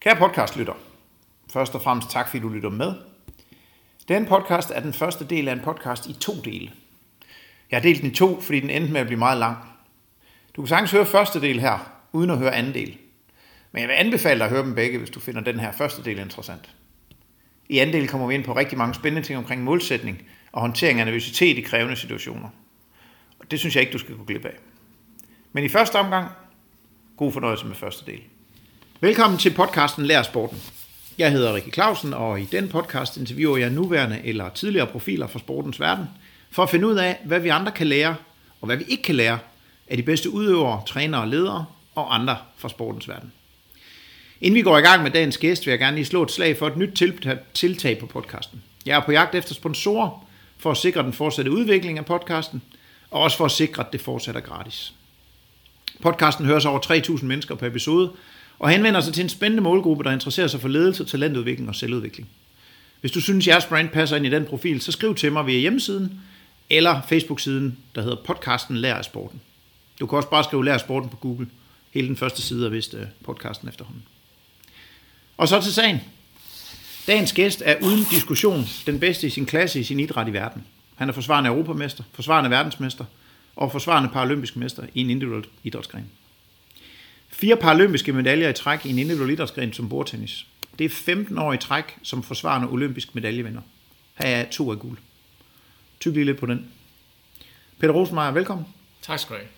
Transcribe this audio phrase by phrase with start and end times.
[0.00, 0.74] Kære podcastlytter,
[1.52, 2.94] først og fremmest tak, fordi du lytter med.
[4.08, 6.70] Den podcast er den første del af en podcast i to dele.
[7.70, 9.56] Jeg har delt den i to, fordi den endte med at blive meget lang.
[10.56, 12.98] Du kan sagtens høre første del her, uden at høre anden del.
[13.72, 16.04] Men jeg vil anbefale dig at høre dem begge, hvis du finder den her første
[16.04, 16.70] del interessant.
[17.68, 20.22] I anden del kommer vi ind på rigtig mange spændende ting omkring målsætning
[20.52, 22.48] og håndtering af nervøsitet i krævende situationer.
[23.38, 24.56] Og det synes jeg ikke, du skal gå glip af.
[25.52, 26.28] Men i første omgang,
[27.16, 28.22] god fornøjelse med første del.
[29.02, 30.58] Velkommen til podcasten Lær Sporten.
[31.18, 35.38] Jeg hedder Rikke Clausen, og i den podcast interviewer jeg nuværende eller tidligere profiler fra
[35.38, 36.04] sportens verden,
[36.50, 38.16] for at finde ud af, hvad vi andre kan lære,
[38.60, 39.38] og hvad vi ikke kan lære
[39.88, 43.32] af de bedste udøvere, trænere og ledere og andre fra sportens verden.
[44.40, 46.58] Inden vi går i gang med dagens gæst, vil jeg gerne lige slå et slag
[46.58, 47.02] for et nyt
[47.54, 48.62] tiltag på podcasten.
[48.86, 50.26] Jeg er på jagt efter sponsorer
[50.58, 52.62] for at sikre den fortsatte udvikling af podcasten,
[53.10, 54.92] og også for at sikre, at det fortsætter gratis.
[56.02, 56.80] Podcasten høres over
[57.18, 58.12] 3.000 mennesker per episode,
[58.60, 62.28] og henvender sig til en spændende målgruppe, der interesserer sig for ledelse, talentudvikling og selvudvikling.
[63.00, 65.58] Hvis du synes, jeres brand passer ind i den profil, så skriv til mig via
[65.58, 66.20] hjemmesiden
[66.70, 69.40] eller Facebook-siden, der hedder podcasten Lær af Sporten.
[70.00, 71.48] Du kan også bare skrive Lær af Sporten på Google.
[71.90, 74.02] Hele den første side er vist øh, podcasten efterhånden.
[75.36, 76.00] Og så til sagen.
[77.06, 80.64] Dagens gæst er uden diskussion den bedste i sin klasse i sin idræt i verden.
[80.94, 83.04] Han er forsvarende europamester, forsvarende verdensmester
[83.56, 86.10] og forsvarende paralympisk mester i en individuel idrætsgren.
[87.40, 90.46] Fire paralympiske medaljer i træk i en individuel idrætsgren som bordtennis.
[90.78, 93.60] Det er 15 år i træk som forsvarende olympisk medaljevinder.
[94.14, 94.98] Her er to af guld.
[96.00, 96.66] Tyk lige lidt på den.
[97.78, 98.66] Peter Rosenmeier, velkommen.
[99.02, 99.48] Tak skal du have.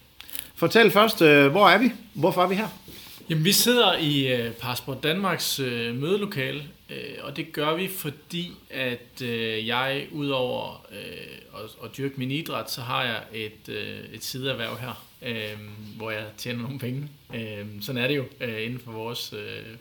[0.55, 1.93] Fortæl først, øh, hvor er vi?
[2.15, 2.69] Hvorfor er vi her?
[3.31, 5.67] Jamen, vi sidder i uh, Passport Danmarks uh,
[5.97, 12.15] mødelokale, uh, og det gør vi, fordi at uh, jeg, udover uh, at, at dyrke
[12.17, 15.59] min idræt, så har jeg et, uh, et sideerhverv her, øh,
[15.97, 17.09] hvor jeg tjener nogle penge.
[17.35, 19.33] Øh, sådan er det jo øh, inden for vores...
[19.33, 19.77] Øh,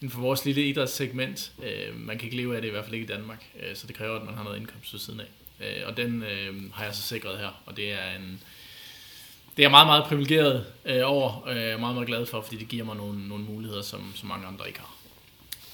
[0.00, 1.52] inden for vores lille idrætssegment.
[1.62, 3.86] øh, man kan ikke leve af det, i hvert fald ikke i Danmark, øh, så
[3.86, 5.26] det kræver, at man har noget indkomst ved siden af.
[5.60, 8.40] Øh, og den øh, har jeg så sikret her, og det er en,
[9.56, 11.48] det er jeg meget, meget privilegeret øh, over.
[11.48, 14.12] Øh, jeg er meget, meget glad for, fordi det giver mig nogle, nogle muligheder, som,
[14.14, 14.94] som mange andre ikke har.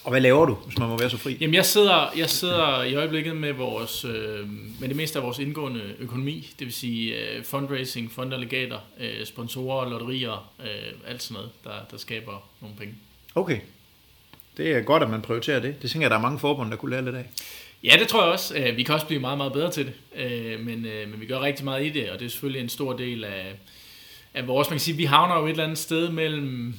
[0.05, 1.37] Og hvad laver du, hvis man må være så fri?
[1.41, 4.49] Jamen, jeg sidder, jeg sidder i øjeblikket med, vores, øh,
[4.81, 9.91] med det meste af vores indgående økonomi, det vil sige øh, fundraising, fondalegater, øh, sponsorer,
[9.91, 12.95] lotterier, øh, alt sådan noget, der, der skaber nogle penge.
[13.35, 13.59] Okay.
[14.57, 15.83] Det er godt, at man prioriterer det.
[15.83, 17.25] Det tænker jeg, der er mange forbund, der kunne lære lidt af.
[17.85, 18.57] Ja, det tror jeg også.
[18.57, 19.95] Øh, vi kan også blive meget, meget bedre til det.
[20.17, 22.69] Øh, men, øh, men vi gør rigtig meget i det, og det er selvfølgelig en
[22.69, 23.55] stor del af,
[24.35, 26.75] af vores, man kan sige, vi havner jo et eller andet sted mellem,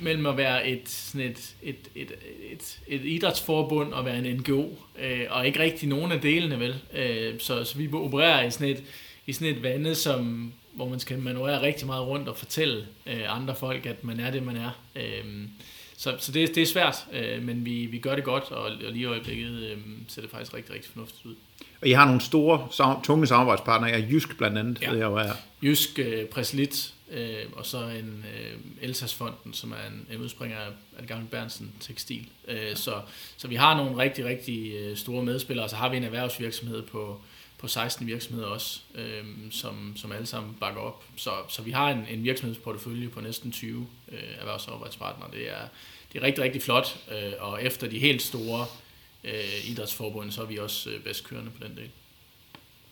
[0.00, 2.12] mellem at være et, sådan et, et, et,
[2.52, 4.68] et, et idrætsforbund og være en NGO,
[5.30, 6.74] og ikke rigtig nogen af delene, vel?
[7.40, 8.82] så, så vi opererer i sådan et,
[9.26, 12.86] i sådan et vande, som, hvor man skal manøvrere rigtig meget rundt og fortælle
[13.28, 14.70] andre folk, at man er det, man er.
[16.02, 18.92] Så, så det, det er svært, øh, men vi, vi gør det godt, og, og
[18.92, 19.78] lige i øjeblikket øh,
[20.08, 21.34] ser det faktisk rigtig, rigtig fornuftigt ud.
[21.80, 22.68] Og I har nogle store,
[23.04, 24.92] tunge samarbejdspartnere, Jysk blandt andet, ja.
[24.92, 25.32] jeg er.
[25.62, 30.70] Jysk, øh, Preslit, øh, og så en øh, Elsasfonden, som er en, en udspringer af,
[31.00, 32.28] det gamle Bernsen Tekstil.
[32.48, 33.00] Øh, så,
[33.36, 36.82] så vi har nogle rigtig, rigtig øh, store medspillere, og så har vi en erhvervsvirksomhed
[36.82, 37.20] på,
[37.58, 41.04] på 16 virksomheder også, øh, som, som alle sammen bakker op.
[41.16, 45.30] Så, så vi har en, en virksomhedsportefølje på næsten 20 øh, erhvervssamarbejdspartnere.
[45.32, 45.68] Det er,
[46.12, 48.66] det er rigtig, rigtig flot, øh, og efter de helt store
[49.24, 51.90] øh, idrætsforbund, så er vi også øh, bedst kørende på den del.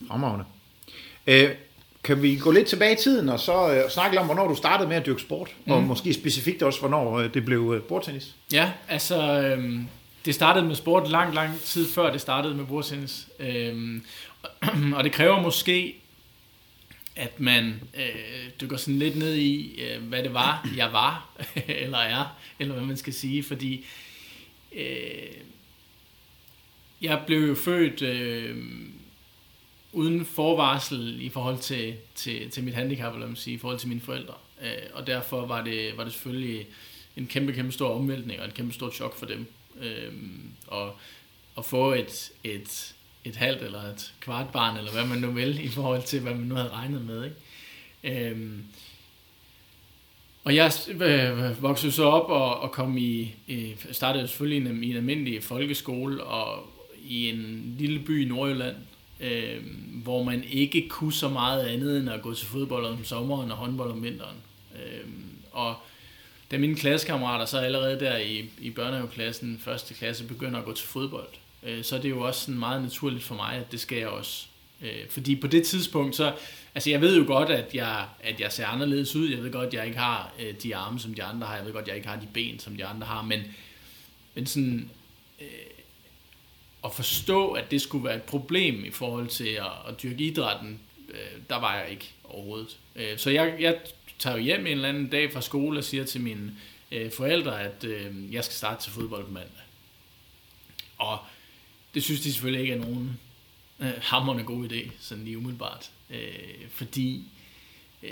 [0.08, 0.44] Fremragende.
[1.26, 1.50] Øh,
[2.02, 4.88] kan vi gå lidt tilbage i tiden og så øh, snakke om, hvornår du startede
[4.88, 5.72] med at dyrke sport, mm.
[5.72, 8.34] og måske specifikt også, hvornår øh, det blev øh, bordtennis?
[8.52, 9.80] Ja, altså øh,
[10.24, 13.28] det startede med sport lang, lang tid før det startede med bordtennis.
[13.38, 14.00] Øh,
[14.96, 15.96] og det kræver måske,
[17.16, 21.30] at man øh, dykker sådan lidt ned i, øh, hvad det var, jeg var,
[21.84, 23.86] eller er, eller hvad man skal sige, fordi
[24.76, 25.36] øh,
[27.02, 28.56] jeg blev jo født øh,
[29.92, 33.88] uden forvarsel i forhold til, til, til mit handicap, eller man sige, i forhold til
[33.88, 34.34] mine forældre.
[34.62, 36.66] Øh, og derfor var det, var det selvfølgelig
[37.16, 39.46] en kæmpe, kæmpe stor omvæltning og en kæmpe stor chok for dem.
[39.80, 40.12] Øh,
[40.66, 40.96] og
[41.58, 42.94] at få et, et,
[43.24, 46.34] et halvt eller et kvart barn, eller hvad man nu vil, i forhold til, hvad
[46.34, 47.24] man nu havde regnet med.
[47.24, 48.30] Ikke?
[48.30, 48.64] Øhm,
[50.44, 54.84] og jeg øh, voksede så op og, og kom i, øh, startede selvfølgelig i en,
[54.84, 56.70] i en almindelig folkeskole og
[57.04, 58.76] i en lille by i Nordjylland,
[59.20, 59.62] øh,
[60.02, 63.56] hvor man ikke kunne så meget andet end at gå til fodbold om sommeren og
[63.56, 64.36] håndbold om vinteren.
[64.76, 65.08] Øh,
[65.52, 65.74] og
[66.50, 70.86] da mine klassekammerater så allerede der i, i børnehaveklassen, første klasse, begynder at gå til
[70.86, 71.28] fodbold,
[71.62, 74.08] øh, så er det jo også sådan meget naturligt for mig, at det skal jeg
[74.08, 74.46] også.
[74.82, 76.34] Øh, fordi på det tidspunkt, så,
[76.74, 79.28] altså jeg ved jo godt, at jeg, at jeg ser anderledes ud.
[79.28, 81.56] Jeg ved godt, at jeg ikke har øh, de arme, som de andre har.
[81.56, 83.22] Jeg ved godt, at jeg ikke har de ben, som de andre har.
[83.22, 83.40] Men,
[84.34, 84.90] men sådan,
[85.40, 85.46] øh,
[86.84, 90.80] at forstå, at det skulle være et problem i forhold til at, at dyrke idrætten,
[91.08, 92.78] øh, der var jeg ikke overhovedet.
[92.96, 93.78] Øh, så jeg, jeg
[94.18, 96.56] tager jo hjem en eller anden dag fra skole og siger til mine
[96.92, 99.64] øh, forældre, at øh, jeg skal starte til fodbold på mandag.
[100.98, 101.18] Og
[101.94, 103.20] det synes de selvfølgelig ikke er nogen
[103.80, 105.90] øh, hammerende god idé, sådan lige umiddelbart.
[106.10, 107.24] Øh, fordi
[108.02, 108.10] øh,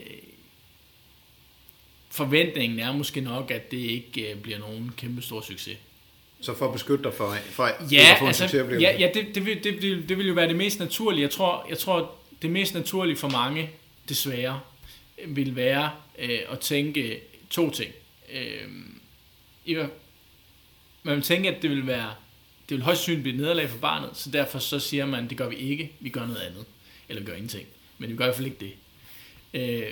[2.10, 5.78] forventningen er måske nok, at det ikke øh, bliver nogen kæmpe stor succes.
[6.40, 9.34] Så for at beskytte dig for, for ja, at få altså, en ja, ja, det,
[9.34, 11.22] det, vil, det, vil, det vil jo være det mest naturlige.
[11.22, 13.70] Jeg tror, jeg tror det mest naturlige for mange,
[14.08, 14.60] desværre,
[15.26, 17.20] vil være øh, at tænke
[17.50, 17.92] to ting.
[18.32, 19.88] Øh,
[21.02, 22.10] man vil tænke, at det vil være
[22.68, 25.48] det vil højst synligt blive nederlag for barnet, så derfor så siger man, det gør
[25.48, 26.64] vi ikke, vi gør noget andet.
[27.08, 27.66] Eller vi gør ingenting.
[27.98, 28.74] Men vi gør i hvert fald ikke det.
[29.54, 29.90] Øh,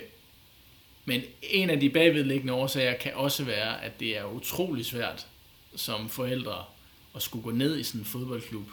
[1.05, 5.27] men en af de bagvedliggende årsager kan også være, at det er utrolig svært
[5.77, 6.63] som forældre
[7.15, 8.67] at skulle gå ned i sådan en fodboldklub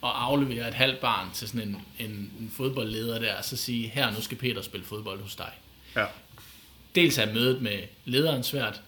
[0.00, 3.88] og aflevere et halvt barn til sådan en, en, en fodboldleder der, og så sige,
[3.88, 5.52] her nu skal Peter spille fodbold hos dig.
[5.96, 6.04] Ja.
[6.94, 8.82] Dels er mødet med lederen svært,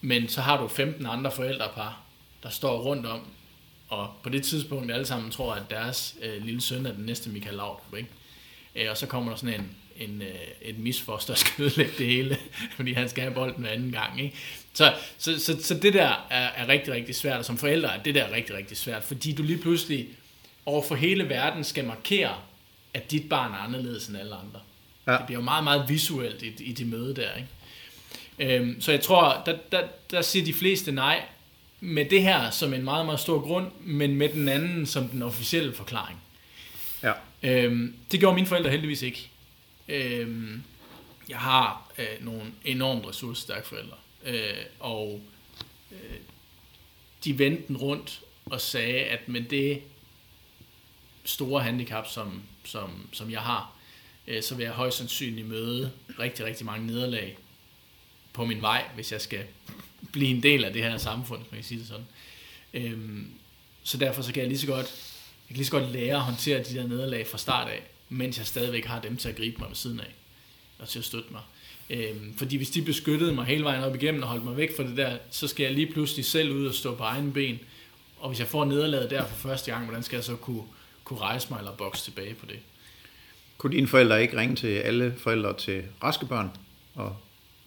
[0.00, 2.00] men så har du 15 andre forældrepar,
[2.42, 3.20] der står rundt om,
[3.88, 7.30] og på det tidspunkt alle sammen tror, at deres øh, lille søn er den næste
[7.30, 8.08] Michael Laudrup, ikke?
[8.74, 12.06] Øh, og så kommer der sådan en, en, øh, et misfoster, der skal ødelægge det
[12.06, 12.38] hele,
[12.76, 14.20] fordi han skal have bolden anden gang.
[14.20, 14.36] Ikke?
[14.74, 18.02] Så, så, så, så det der er, er rigtig, rigtig svært, og som forældre er
[18.02, 20.08] det der rigtig, rigtig svært, fordi du lige pludselig
[20.66, 22.34] over for hele verden skal markere,
[22.94, 24.60] at dit barn er anderledes end alle andre.
[25.06, 25.12] Ja.
[25.12, 27.30] Det bliver jo meget, meget visuelt i, i det møde der.
[27.34, 27.48] Ikke?
[28.56, 31.22] Øhm, så jeg tror, der, der, der siger de fleste nej,
[31.80, 35.22] med det her som en meget, meget stor grund, men med den anden som den
[35.22, 36.20] officielle forklaring.
[37.02, 37.12] Ja.
[37.42, 39.28] Øhm, det gjorde mine forældre heldigvis ikke.
[39.88, 40.62] Øhm,
[41.28, 45.20] jeg har øh, nogle enormt ressourcestærke forældre, øh, og
[45.92, 46.16] øh,
[47.24, 49.82] de vendte den rundt og sagde, at med det
[51.24, 53.76] store handicap, som, som, som jeg har,
[54.26, 57.38] øh, så vil jeg højst sandsynligt møde rigtig, rigtig mange nederlag
[58.32, 59.44] på min vej, hvis jeg skal
[60.12, 62.06] blive en del af det her samfund, hvis man kan sige det sådan.
[62.74, 63.30] Øhm,
[63.82, 66.22] så derfor så kan jeg lige så godt, jeg kan lige så godt lære at
[66.22, 69.58] håndtere de der nederlag fra start af, mens jeg stadigvæk har dem til at gribe
[69.58, 70.14] mig ved siden af,
[70.78, 71.42] og til at støtte mig.
[71.92, 74.82] Øhm, fordi hvis de beskyttede mig hele vejen op igennem og holdt mig væk fra
[74.82, 77.58] det der, så skal jeg lige pludselig selv ud og stå på egen ben.
[78.18, 80.62] Og hvis jeg får nederlaget der for første gang, hvordan skal jeg så kunne,
[81.04, 82.58] kunne rejse mig eller bokse tilbage på det?
[83.58, 86.50] Kunne dine forældre ikke ringe til alle forældre til raske børn
[86.94, 87.16] og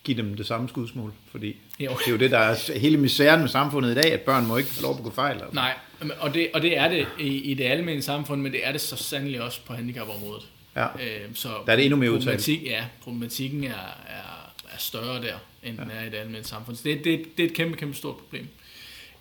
[0.04, 1.92] give dem det samme skudsmål, fordi jo.
[1.92, 4.58] det er jo det, der er hele misæren med samfundet i dag, at børn må
[4.58, 5.34] ikke få lov at begå fejl.
[5.34, 5.54] Altså.
[5.54, 5.74] Nej,
[6.20, 8.82] og det, og det er det i, i det almindelige samfund, men det er det
[8.82, 10.46] så sandelig også på handicapområdet.
[10.76, 12.48] Ja, øh, så der er det endnu mere udtalt.
[12.48, 15.84] Ja, problematikken er, er, er større der, end ja.
[15.84, 16.76] den er i det almindelige samfund.
[16.76, 18.48] Så det, det, det er et kæmpe, kæmpe stort problem.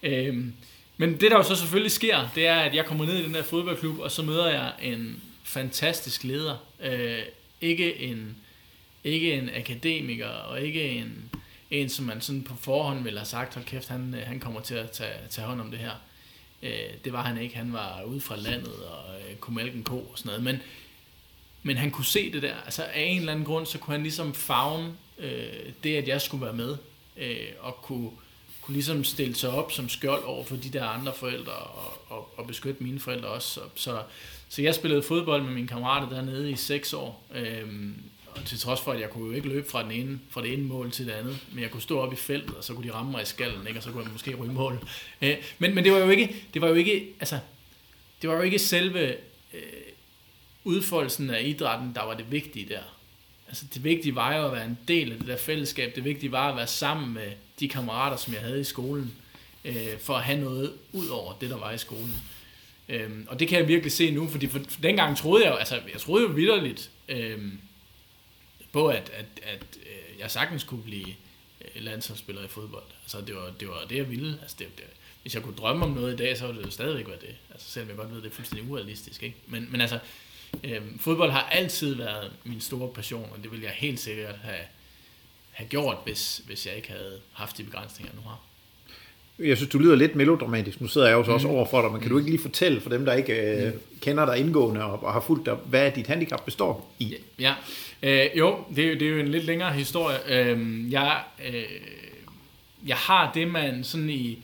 [0.02, 0.44] Øh,
[0.96, 3.34] men det der jo så selvfølgelig sker, det er, at jeg kommer ned i den
[3.34, 6.56] der fodboldklub, og så møder jeg en fantastisk leder.
[6.82, 7.18] Øh,
[7.60, 8.36] ikke en
[9.04, 11.30] ikke en akademiker, og ikke en,
[11.70, 14.74] en som man sådan på forhånd ville have sagt, hold kæft, han, han kommer til
[14.74, 15.92] at tage, tage hånd om det her.
[16.62, 17.56] Øh, det var han ikke.
[17.56, 20.42] Han var ude fra landet og øh, kunne mælke en ko og sådan noget.
[20.42, 20.60] Men,
[21.66, 22.54] men han kunne se det der.
[22.64, 26.20] Altså af en eller anden grund, så kunne han ligesom fagne øh, det, at jeg
[26.20, 26.76] skulle være med.
[27.16, 28.10] Øh, og kunne,
[28.60, 32.34] kunne ligesom stille sig op som skjold over for de der andre forældre og, og,
[32.36, 33.48] og beskytte mine forældre også.
[33.48, 34.02] Så, så,
[34.48, 37.26] så jeg spillede fodbold med mine kammerater dernede i seks år.
[37.34, 37.68] Øh,
[38.26, 40.52] og til trods for, at jeg kunne jo ikke løbe fra, den ene, fra det
[40.52, 42.88] ene mål til det andet, men jeg kunne stå op i feltet, og så kunne
[42.88, 43.78] de ramme mig i skallen, ikke?
[43.78, 44.88] og så kunne jeg måske ryge mål.
[45.22, 47.38] Øh, men, men det var jo ikke, det var jo ikke, altså,
[48.22, 49.08] det var jo ikke selve
[49.54, 49.62] øh,
[50.64, 52.82] udfoldelsen af idrætten, der var det vigtige der.
[53.48, 55.96] Altså det vigtige var jo at være en del af det der fællesskab.
[55.96, 59.14] Det vigtige var at være sammen med de kammerater, som jeg havde i skolen,
[59.64, 62.16] øh, for at have noget ud over det, der var i skolen.
[62.88, 65.56] Øhm, og det kan jeg virkelig se nu, fordi for, for dengang troede jeg jo,
[65.56, 67.58] altså jeg troede jo vidderligt, øhm,
[68.72, 71.06] på, at, at, at øh, jeg sagtens kunne blive
[71.60, 72.84] øh, landsholdsspiller i fodbold.
[73.02, 74.38] Altså, det var det, var det jeg ville.
[74.42, 74.84] Altså, det, det,
[75.22, 77.36] hvis jeg kunne drømme om noget i dag, så ville det jo stadigvæk være det.
[77.50, 79.22] Altså, selvom jeg godt ved, at det er fuldstændig urealistisk.
[79.22, 79.36] Ikke?
[79.46, 79.98] Men, men altså,
[80.64, 84.64] øh, fodbold har altid været min store passion, og det ville jeg helt sikkert have,
[85.50, 88.40] have gjort, hvis, hvis jeg ikke havde haft de begrænsninger, jeg nu har.
[89.38, 90.80] Jeg synes, du lyder lidt melodramatisk.
[90.80, 91.54] Nu sidder jeg jo så også mm.
[91.54, 93.80] over for dig, men kan du ikke lige fortælle for dem, der ikke øh, mm.
[94.00, 97.14] kender dig indgående og, og har fulgt dig, hvad dit handicap består i?
[97.38, 97.54] Ja,
[98.02, 100.18] øh, jo, det er, det er jo en lidt længere historie.
[100.28, 101.64] Øh, jeg, øh,
[102.86, 104.38] jeg har det, man sådan i,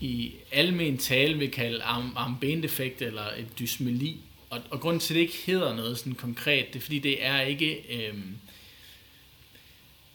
[0.00, 1.82] i almen tale vil kalde
[2.16, 4.16] ambendefekt eller et dysmeli
[4.50, 7.26] og, og grunden til, at det ikke hedder noget sådan konkret, det er fordi, det
[7.26, 7.84] er ikke...
[7.90, 8.14] Øh,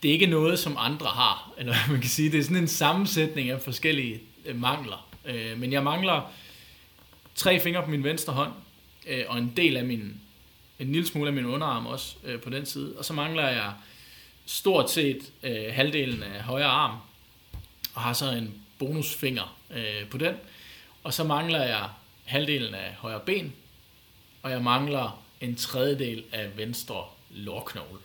[0.04, 2.32] det er ikke noget, som andre har, eller man kan sige.
[2.32, 5.08] Det er sådan en sammensætning af forskellige øh, mangler.
[5.26, 6.32] Øh, men jeg mangler
[7.36, 8.52] tre fingre på min venstre hånd,
[9.08, 10.22] øh, og en del af min,
[10.80, 12.96] en lille smule af min underarm også øh, på den side.
[12.98, 13.74] Og så mangler jeg
[14.46, 16.98] stort set øh, halvdelen af højre arm,
[17.94, 20.36] og har så en bonusfinger øh, på den.
[21.04, 21.90] Og så mangler jeg
[22.26, 23.54] halvdelen af højre ben,
[24.44, 28.00] og jeg mangler en tredjedel af venstre lårknogle.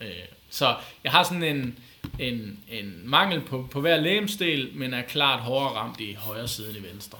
[0.00, 0.10] Øh,
[0.50, 1.78] så jeg har sådan en,
[2.18, 6.68] en, en mangel på, på hver lægemsdel, men er klart hårdere ramt i højre side
[6.68, 7.18] end i venstre.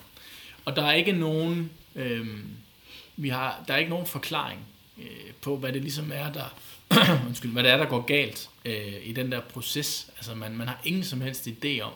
[0.65, 2.29] Og der er ikke nogen, øh,
[3.17, 4.61] vi har, der er ikke nogen forklaring
[4.99, 6.55] øh, på, hvad det ligesom er, der,
[7.27, 10.11] undskyld, hvad det er, der går galt øh, i den der proces.
[10.17, 11.93] Altså man, man har ingen som helst idé om,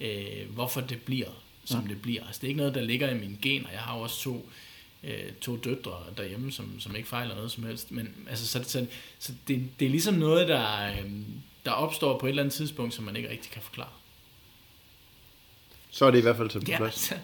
[0.00, 1.28] øh, hvorfor det bliver,
[1.64, 1.88] som ja.
[1.88, 2.26] det bliver.
[2.26, 3.70] Altså det er ikke noget, der ligger i mine gener.
[3.72, 4.42] Jeg har også to, øh,
[5.40, 7.92] to døtre derhjemme, som, som ikke fejler noget som helst.
[7.92, 8.86] Men altså, så, så,
[9.18, 11.10] så det, det er ligesom noget, der, øh,
[11.64, 13.88] der opstår på et eller andet tidspunkt, som man ikke rigtig kan forklare.
[15.90, 17.10] Så er det i hvert fald til på plads.
[17.10, 17.16] Ja.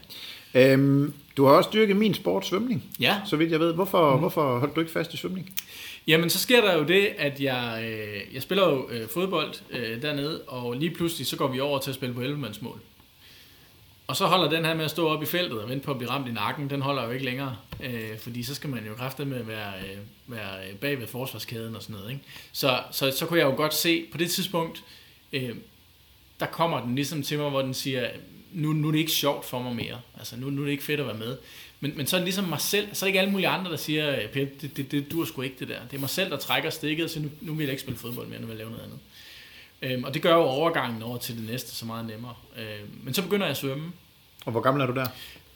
[0.72, 2.84] Øhm, du har også dyrket min sport, svømning.
[3.00, 3.20] Ja.
[3.26, 3.74] Så vidt jeg ved.
[3.74, 4.18] Hvorfor, mm.
[4.18, 5.54] hvorfor holdt du ikke fast i svømning?
[6.06, 10.02] Jamen, så sker der jo det, at jeg, øh, jeg spiller jo øh, fodbold øh,
[10.02, 12.80] dernede, og lige pludselig så går vi over til at spille på 11 mål.
[14.06, 15.98] Og så holder den her med at stå op i feltet og vente på at
[15.98, 17.56] blive ramt i nakken, den holder jo ikke længere.
[17.80, 21.06] Øh, fordi så skal man jo kræfte med at være, øh, være øh, bag ved
[21.06, 22.10] forsvarskæden og sådan noget.
[22.10, 22.24] Ikke?
[22.52, 24.84] Så, så, så kunne jeg jo godt se, på det tidspunkt,
[25.32, 25.56] øh,
[26.40, 28.08] der kommer den ligesom til mig, hvor den siger,
[28.52, 30.00] nu, nu er det ikke sjovt for mig mere.
[30.18, 31.36] Altså, nu, nu er det ikke fedt at være med.
[31.80, 33.70] Men, men så er det ligesom mig selv, så er det ikke alle mulige andre,
[33.70, 35.80] der siger, øh, det, det, det, det, du er sgu ikke det der.
[35.90, 38.26] Det er mig selv, der trækker stikket så nu, nu vil jeg ikke spille fodbold
[38.26, 38.98] mere, nu vil jeg lave noget andet.
[39.82, 42.34] Øhm, og det gør jo overgangen over til det næste så meget nemmere.
[42.58, 43.92] Øhm, men så begynder jeg at svømme.
[44.44, 45.06] Og hvor gammel er du der?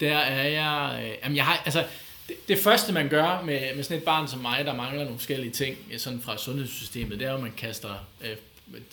[0.00, 1.02] Der er jeg...
[1.04, 1.84] Øh, jamen jeg har, altså,
[2.28, 5.18] det, det første man gør med, med sådan et barn som mig, der mangler nogle
[5.18, 8.36] forskellige ting sådan fra sundhedssystemet, det er at man kaster øh,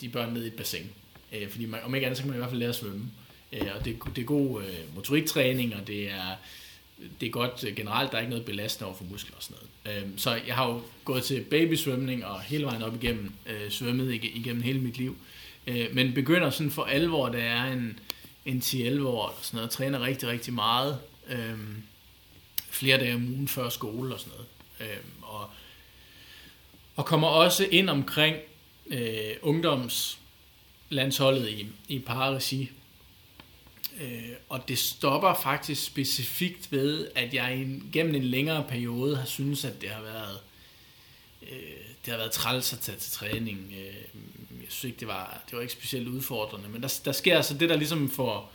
[0.00, 0.90] de børn ned i et bassin.
[1.32, 3.10] Øh, fordi man, om ikke andet, så kan man i hvert fald lære at svømme.
[3.52, 6.36] Øh, og det, det er god øh, motoriktræning, og det er,
[7.20, 9.56] det er godt øh, generelt, der er ikke noget belastende over for muskler og sådan
[9.84, 10.02] noget.
[10.02, 14.14] Øhm, så jeg har jo gået til babysvømning og hele vejen op igennem øh, svømmet
[14.14, 15.16] igennem hele mit liv.
[15.66, 17.98] Øh, men begynder sådan for alvor, der er en,
[18.44, 20.98] en 10-11 år og sådan noget, træner rigtig, rigtig meget.
[21.28, 21.58] Øh,
[22.70, 24.46] flere dage om ugen før skole og sådan noget.
[24.80, 25.50] Øhm, og,
[26.96, 28.36] og kommer også ind omkring
[28.86, 32.70] øh, ungdomslandsholdet i, i parregi,
[34.00, 39.64] Øh, og det stopper faktisk specifikt ved, at jeg gennem en længere periode har synes
[39.64, 40.40] at det har været
[41.42, 43.74] øh, det har været træls at tage til træning.
[43.76, 43.94] Øh,
[44.62, 46.68] jeg synes ikke, det var, det var ikke specielt udfordrende.
[46.68, 48.52] Men der, der sker altså det, der ligesom får,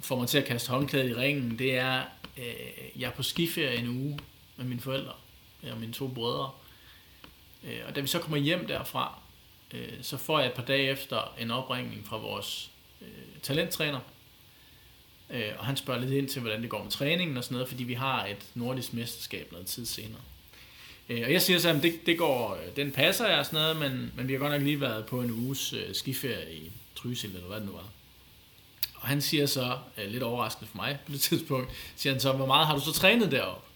[0.00, 2.02] får mig til at kaste håndklædet i ringen, det er,
[2.38, 4.18] øh, jeg er på skiferie en uge
[4.56, 5.12] med mine forældre
[5.62, 6.50] øh, og mine to brødre.
[7.64, 9.18] Øh, og da vi så kommer hjem derfra,
[9.74, 12.70] øh, så får jeg et par dage efter en opringning fra vores
[13.02, 13.08] øh,
[13.42, 14.00] talenttræner,
[15.32, 17.68] Øh, og han spørger lidt ind til, hvordan det går med træningen og sådan noget,
[17.68, 20.20] fordi vi har et nordisk mesterskab noget tid senere.
[21.08, 23.76] Øh, og jeg siger så, at det, det går, den passer jeg og sådan noget,
[23.76, 27.34] men, men vi har godt nok lige været på en uges øh, skiferie i Trysil,
[27.34, 27.88] eller hvad det nu var.
[28.94, 32.32] Og han siger så, øh, lidt overraskende for mig på det tidspunkt, siger han så,
[32.32, 33.66] hvor meget har du så trænet deroppe?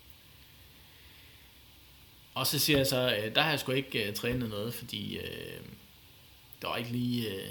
[2.35, 5.17] Og så siger jeg så, øh, der har jeg sgu ikke øh, trænet noget, fordi
[5.17, 5.61] øh,
[6.63, 7.29] der var ikke lige...
[7.29, 7.49] Øh,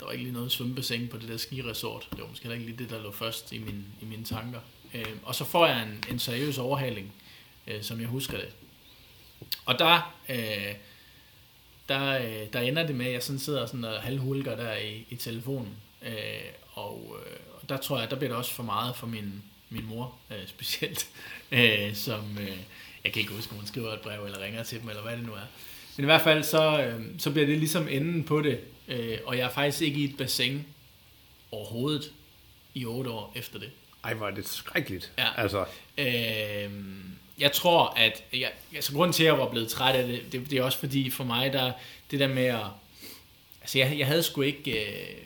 [0.00, 2.08] der var ikke lige noget svømmebassin på det der skiresort.
[2.10, 4.60] Det var måske heller ikke lige det, der lå først i, min, i mine tanker.
[4.94, 7.12] Øh, og så får jeg en, en seriøs overhaling,
[7.66, 8.48] øh, som jeg husker det.
[9.64, 10.74] Og der, øh,
[11.88, 15.06] der, øh, der ender det med, at jeg sådan sidder sådan og halvhulker der i,
[15.10, 15.76] i telefonen.
[16.02, 16.12] Øh,
[16.72, 19.86] og, øh, og der tror jeg, der bliver det også for meget for min, min
[19.86, 21.08] mor øh, specielt,
[21.52, 22.58] øh, som, øh,
[23.04, 25.16] jeg kan ikke huske, om hun skriver et brev eller ringer til dem, eller hvad
[25.16, 25.46] det nu er.
[25.96, 29.38] Men i hvert fald, så, øh, så bliver det ligesom enden på det, Øh, og
[29.38, 30.66] jeg er faktisk ikke i et bassin
[31.50, 32.12] overhovedet
[32.74, 33.70] i otte år efter det.
[34.04, 35.12] Ej, hvor er det skrækkeligt.
[35.18, 35.42] Ja.
[35.42, 35.64] Altså.
[35.98, 36.70] Øh,
[37.38, 38.24] jeg tror, at...
[38.32, 40.78] Jeg, altså, grunden til, at jeg var blevet træt af det, det, det er også
[40.78, 41.72] fordi for mig, der
[42.10, 42.66] det der med at...
[43.60, 44.86] Altså, jeg, jeg havde sgu ikke...
[44.86, 45.16] Øh,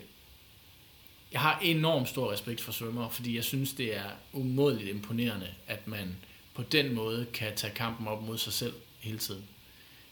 [1.31, 5.87] jeg har enormt stor respekt for svømmer, fordi jeg synes, det er umådeligt imponerende, at
[5.87, 6.17] man
[6.53, 9.43] på den måde kan tage kampen op mod sig selv hele tiden.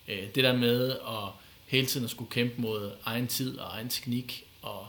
[0.08, 1.30] Øh, det der med at
[1.68, 4.88] hele tiden at skulle kæmpe mod egen tid og egen teknik, og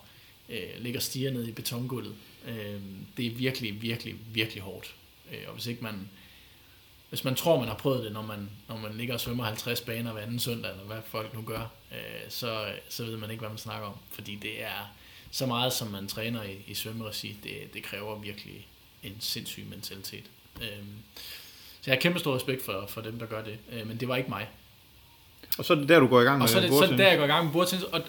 [0.49, 2.14] øh, ligge og stiger ned i betongulvet.
[2.47, 2.80] Øh,
[3.16, 4.94] det er virkelig, virkelig, virkelig hårdt.
[5.32, 6.08] Øh, og hvis ikke man,
[7.08, 9.80] hvis man tror, man har prøvet det, når man, når man ligger og svømmer 50
[9.80, 13.40] baner hver anden søndag, eller hvad folk nu gør, øh, så, så ved man ikke,
[13.40, 13.94] hvad man snakker om.
[14.11, 14.94] Fordi det er
[15.30, 18.66] så meget, som man træner i, i svømmeregi, det, det kræver virkelig
[19.02, 20.25] en sindssyg mentalitet.
[20.62, 20.68] Øh,
[21.80, 23.58] Så jeg har kæmpe stor respekt for, for dem, der gør det.
[23.73, 24.49] Øh, men det var ikke mig.
[25.58, 26.84] Og så er det der, du går i gang med Og så er det, så
[26.84, 27.84] er det der, jeg går i gang med bordtennis.
[27.84, 28.02] Og,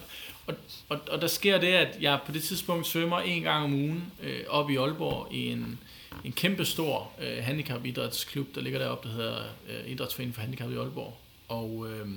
[0.46, 0.54] og,
[0.88, 4.12] og, og der sker det, at jeg på det tidspunkt svømmer en gang om ugen
[4.22, 5.78] øh, op i Aalborg i en,
[6.24, 9.36] en kæmpe stor øh, handicapidrætsklub, der ligger deroppe, der hedder
[9.68, 11.16] øh, Idrætsforeningen for Handicap i Aalborg.
[11.48, 12.08] Og, øh,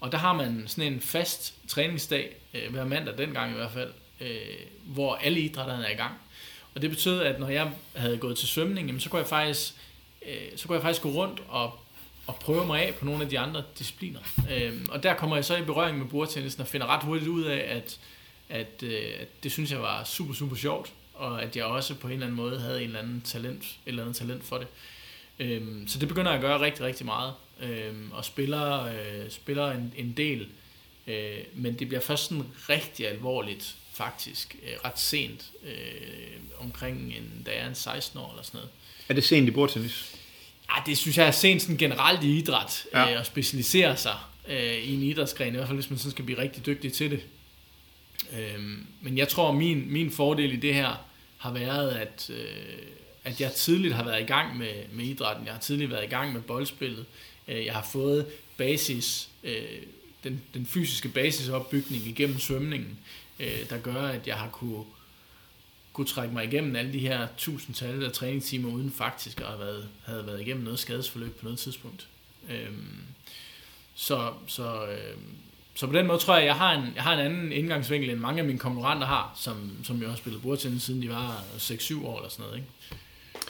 [0.00, 3.92] og der har man sådan en fast træningsdag, øh, hver mandag dengang i hvert fald,
[4.20, 4.28] øh,
[4.84, 6.14] hvor alle idrætterne er i gang.
[6.74, 9.74] Og det betød, at når jeg havde gået til svømning, jamen, så kunne jeg faktisk,
[10.26, 11.78] øh, så kunne jeg faktisk gå rundt og,
[12.26, 14.20] og prøve mig af på nogle af de andre discipliner.
[14.50, 17.44] Øh, og der kommer jeg så i berøring med bordtennisen og finder ret hurtigt ud
[17.44, 17.98] af, at,
[18.48, 22.06] at, øh, at det synes jeg var super, super sjovt, og at jeg også på
[22.06, 24.66] en eller anden måde havde en eller anden talent, et eller andet talent for det.
[25.38, 29.70] Øhm, så det begynder jeg at gøre rigtig, rigtig meget, øhm, og spiller, øh, spiller
[29.70, 30.48] en, en del,
[31.06, 37.42] øh, men det bliver først sådan rigtig alvorligt, faktisk, øh, ret sent, øh, omkring en,
[37.46, 38.70] da jeg er en 16 år eller sådan noget.
[39.08, 40.19] Er det sent i bordtennis?
[40.76, 43.12] Ja, det synes jeg er sent sådan generelt i idræt, Ja.
[43.12, 44.16] øh, at specialisere sig
[44.48, 47.10] øh, i en idrætsgren, i hvert fald hvis man sådan skal blive rigtig dygtig til
[47.10, 47.20] det.
[48.38, 51.04] Øhm, men jeg tror, min, min fordel i det her
[51.38, 52.46] har været, at, øh,
[53.24, 55.44] at jeg tidligt har været i gang med, med idrætten.
[55.46, 57.04] Jeg har tidligt været i gang med boldspillet.
[57.48, 59.62] Øh, jeg har fået basis, øh,
[60.24, 62.98] den, den fysiske basisopbygning igennem svømningen,
[63.40, 64.84] øh, der gør, at jeg har kunne,
[65.92, 69.88] kunne trække mig igennem alle de her tusindtal af træningstimer, uden faktisk at have været,
[70.04, 72.06] havde været igennem noget skadesforløb på noget tidspunkt.
[72.50, 72.98] Øhm,
[73.94, 75.16] så, så, øh,
[75.74, 78.10] så på den måde tror jeg, at jeg har en, jeg har en anden indgangsvinkel,
[78.10, 81.44] end mange af mine konkurrenter har, som, som jo har spillet bordtennis, siden de var
[81.58, 82.56] 6-7 år eller sådan noget.
[82.56, 82.68] Ikke?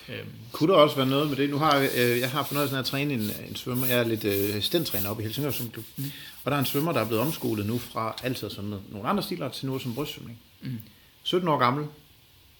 [0.08, 1.50] Øhm, Kunne der også være noget med det?
[1.50, 3.86] Nu har jeg, øh, jeg har fornøjelsen af at træne en, en svømmer.
[3.86, 5.84] Jeg er lidt øh, assistenttræner oppe i Helsingør Svømmeklub.
[5.96, 6.04] Mm.
[6.44, 9.22] Og der er en svømmer, der er blevet omskolet nu fra altid som nogle andre
[9.22, 10.38] stiler til nu som brystsvømning.
[10.60, 10.78] Mm.
[11.22, 11.86] 17 år gammel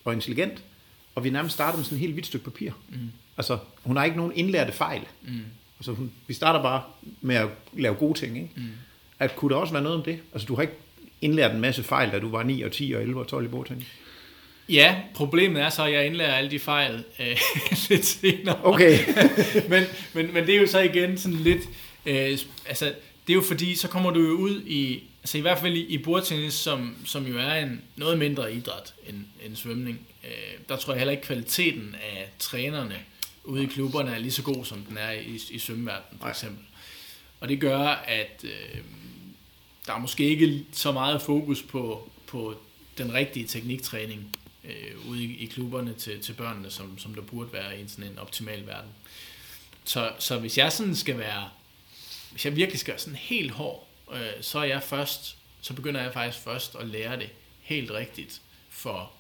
[0.04, 0.62] og intelligent.
[1.14, 2.70] Og vi nærmest startede med sådan et helt hvidt stykke papir.
[2.88, 2.96] Mm.
[3.36, 5.02] Altså, hun har ikke nogen indlærte fejl.
[5.22, 5.40] mm,
[5.78, 6.82] Altså, hun, vi starter bare
[7.20, 8.50] med at lave gode ting, ikke?
[8.56, 8.62] mm.
[9.18, 10.18] At kunne der også være noget om det?
[10.32, 10.74] Altså, du har ikke
[11.20, 13.48] indlært en masse fejl, da du var 9 og 10 og 11 og 12 i
[13.48, 13.86] bordtennis.
[14.68, 17.26] Ja, problemet er så, at jeg indlærer alle de fejl øh,
[17.90, 18.64] lidt senere.
[18.64, 18.98] Okay.
[19.70, 19.84] men,
[20.14, 21.62] men, men det er jo så igen sådan lidt...
[22.06, 22.84] Øh, altså,
[23.26, 25.02] det er jo fordi, så kommer du jo ud i...
[25.22, 28.94] Altså i hvert fald i, i bordtennis, som, som jo er en noget mindre idræt
[29.06, 30.06] end, end svømning.
[30.24, 32.96] Øh, der tror jeg heller ikke, kvaliteten af trænerne
[33.44, 36.64] ude i klubberne er lige så god, som den er i, i svømmeverdenen for eksempel.
[37.40, 38.80] Og det gør, at øh,
[39.86, 42.54] der er måske ikke så meget fokus på, på
[42.98, 47.52] den rigtige tekniktræning øh, ude i, i klubberne til, til børnene, som, som der burde
[47.52, 48.90] være i en sådan en optimal verden.
[49.84, 51.48] Så, så hvis jeg sådan skal være,
[52.30, 56.02] hvis jeg virkelig skal være sådan helt hård, øh, så er jeg først, så begynder
[56.02, 59.10] jeg faktisk først at lære det helt rigtigt for,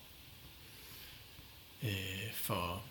[1.82, 2.82] øh, for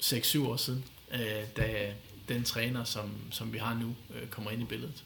[0.00, 1.92] 6-7 år siden, øh, da
[2.28, 5.04] den træner, som, som vi har nu, øh, kommer ind i billedet.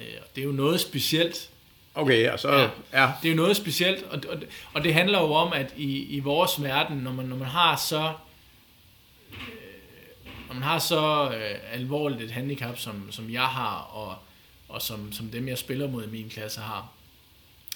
[0.00, 1.50] Øh, og det er jo noget specielt,
[1.96, 2.52] Okay, ja, så...
[2.52, 2.70] Ja.
[3.02, 3.12] ja.
[3.22, 4.38] det er jo noget specielt, og, og,
[4.72, 7.76] og det handler jo om, at i, i vores verden, når man, når man har
[7.76, 8.12] så
[9.32, 9.38] øh,
[10.48, 14.16] når man har så øh, alvorligt et handicap, som, som jeg har, og,
[14.74, 16.92] og som, som dem, jeg spiller mod i min klasse har,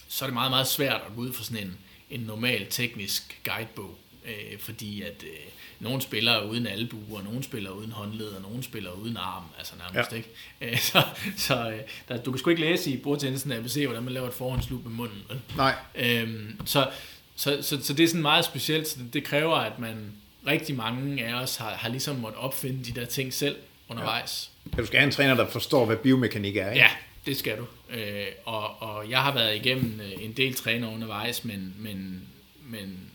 [0.08, 1.78] så er det meget, meget svært at gå ud for sådan en,
[2.10, 3.98] en normal teknisk guidebog.
[4.24, 5.38] Øh, fordi at øh,
[5.80, 9.72] nogen spiller uden albu, og nogen spiller uden håndled, og nogen spiller uden arm, altså
[9.78, 10.16] nærmest Ja.
[10.16, 10.28] ikke.
[10.60, 11.02] Øh, så
[11.36, 14.34] så øh, der, du kan sgu ikke læse i bordtennisen ABC, hvordan man laver et
[14.34, 15.22] forhåndslup med munden.
[15.28, 15.40] Vel?
[15.56, 15.74] Nej.
[15.94, 16.90] Øhm, så,
[17.36, 20.12] så, så, så det er sådan meget specielt, så det, det kræver, at man
[20.46, 23.56] rigtig mange af os har, har ligesom måttet opfinde de der ting selv
[23.88, 24.50] undervejs.
[24.54, 26.84] Ja, du skal have en træner, der forstår, hvad biomekanik er, ikke?
[26.84, 26.90] Ja,
[27.26, 27.66] det skal du.
[27.90, 32.28] Øh, og, og jeg har været igennem øh, en del træner undervejs, men, men,
[32.62, 33.10] men,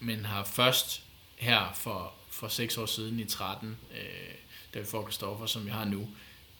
[0.00, 1.02] men har først
[1.36, 4.04] her for, for seks år siden i 13, øh,
[4.74, 6.08] da vi får Kristoffer, som jeg har nu,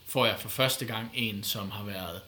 [0.07, 2.21] får jeg for første gang en, som har været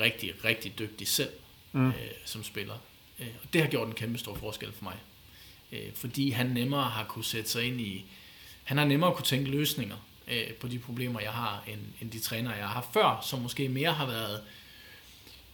[0.00, 1.30] rigtig, rigtig dygtig selv
[1.72, 1.88] mm.
[1.88, 2.74] øh, som spiller.
[3.20, 4.96] Øh, og det har gjort en kæmpe stor forskel for mig.
[5.72, 8.04] Øh, fordi han nemmere har kunne sætte sig ind i,
[8.64, 9.96] han har nemmere kunne tænke løsninger
[10.28, 13.40] øh, på de problemer, jeg har, end, end de trænere, jeg har haft før, som
[13.40, 14.40] måske mere har været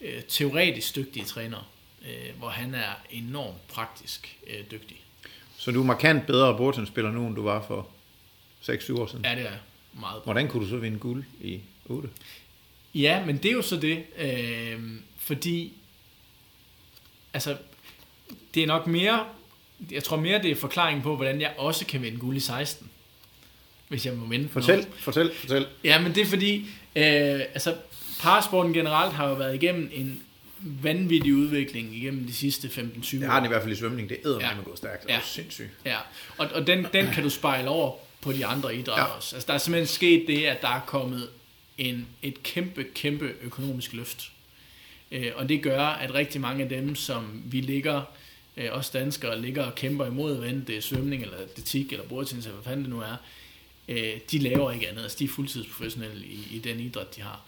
[0.00, 1.64] øh, teoretisk dygtige trænere,
[2.02, 4.96] øh, hvor han er enormt praktisk øh, dygtig.
[5.56, 7.88] Så du er markant bedre bordtennisspiller nu, end du var for
[8.62, 9.24] 6-7 år siden.
[9.24, 9.52] Ja, det er
[9.92, 12.08] meget Hvordan kunne du så vinde guld i 8?
[12.94, 14.80] Ja, men det er jo så det, øh,
[15.16, 15.72] fordi
[17.32, 17.56] altså,
[18.54, 19.26] det er nok mere,
[19.90, 22.90] jeg tror mere, det er forklaringen på, hvordan jeg også kan vinde guld i 16,
[23.92, 24.48] hvis jeg må vinde.
[24.48, 24.88] for Fortæl, noget.
[24.98, 25.66] fortæl, fortæl.
[25.84, 26.56] Ja, men det er fordi,
[26.96, 27.04] øh,
[27.54, 27.74] altså,
[28.20, 30.22] parasporten generelt har jo været igennem en
[30.60, 33.20] vanvittig udvikling igennem de sidste 15-20 år.
[33.20, 34.08] Jeg har den i hvert fald i svømning.
[34.08, 34.50] Det æder Ja.
[34.50, 35.02] med at gå stærkt.
[35.02, 35.16] Det Ja.
[35.16, 35.68] er sindssygt.
[35.84, 35.96] Ja,
[36.38, 39.16] og, og den, den kan du spejle over på de andre idrætter ja.
[39.16, 39.36] også.
[39.36, 41.28] Altså, der er simpelthen sket det, at der er kommet
[41.78, 44.30] en, et kæmpe, kæmpe økonomisk løft.
[45.12, 48.02] Øh, og det gør, at rigtig mange af dem, som vi ligger,
[48.56, 52.46] øh, os danskere, ligger og kæmper imod, hvad det er svømning, eller atletik, eller bordtennis,
[52.46, 53.16] eller hvad fanden det nu er,
[53.88, 55.02] øh, de laver ikke andet.
[55.02, 57.40] Altså, de er fuldtidsprofessionelle i, i den idræt, de har.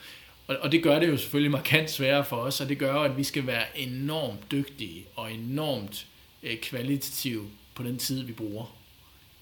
[0.46, 3.16] Og, og det gør det jo selvfølgelig markant sværere for os, og det gør at
[3.16, 6.06] vi skal være enormt dygtige og enormt
[6.42, 8.76] øh, kvalitative på den tid, vi bruger.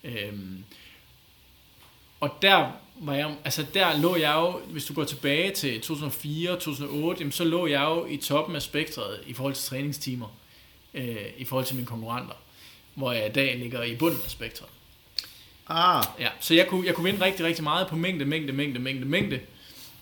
[0.04, 0.64] Øhm,
[2.20, 6.52] og der var jeg, altså der lå jeg jo, hvis du går tilbage til 2004,
[6.52, 10.36] 2008, jamen så lå jeg jo i toppen af spektret i forhold til træningstimer,
[10.94, 12.34] øh, i forhold til mine konkurrenter,
[12.94, 14.68] hvor jeg i dag ligger i bunden af spektret.
[15.72, 16.04] Ah.
[16.18, 19.04] Ja, så jeg kunne, jeg kunne vinde rigtig, rigtig meget på mængde, mængde, mængde, mængde,
[19.04, 19.40] mængde,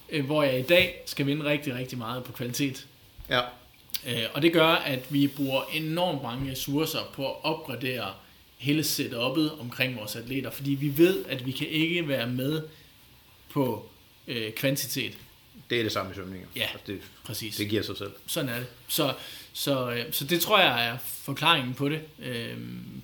[0.08, 2.86] øh, hvor jeg i dag skal vinde rigtig, rigtig meget på kvalitet.
[3.28, 3.40] Ja.
[4.06, 8.12] Øh, og det gør, at vi bruger enormt mange ressourcer på at opgradere
[8.58, 12.62] hele setup'et omkring vores atleter, fordi vi ved, at vi kan ikke være med
[13.50, 13.88] på
[14.26, 15.12] øh, kvantitet.
[15.70, 16.46] Det er det samme i svømning.
[16.56, 17.56] Ja, altså det, præcis.
[17.56, 18.12] Det giver sig selv.
[18.26, 18.66] Sådan er det.
[18.88, 19.14] Så,
[19.52, 22.58] så, øh, så det tror jeg er forklaringen på det, øh,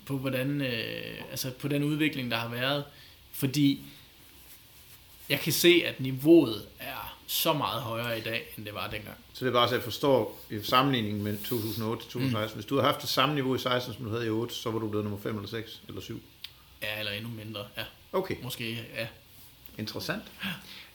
[0.06, 2.84] på hvordan, øh, altså på den udvikling, der har været,
[3.32, 3.82] fordi
[5.28, 9.16] jeg kan se, at niveauet er så meget højere i dag, end det var dengang.
[9.32, 12.54] Så det er bare så, jeg forstår i sammenligning med 2008 til 2016.
[12.54, 12.58] Mm.
[12.58, 14.70] Hvis du havde haft det samme niveau i 16, som du havde i 8, så
[14.70, 16.22] var du blevet nummer 5 eller 6 eller 7.
[16.82, 17.82] Ja, eller endnu mindre, ja.
[18.12, 18.36] Okay.
[18.42, 19.06] Måske, ja.
[19.78, 20.22] Interessant.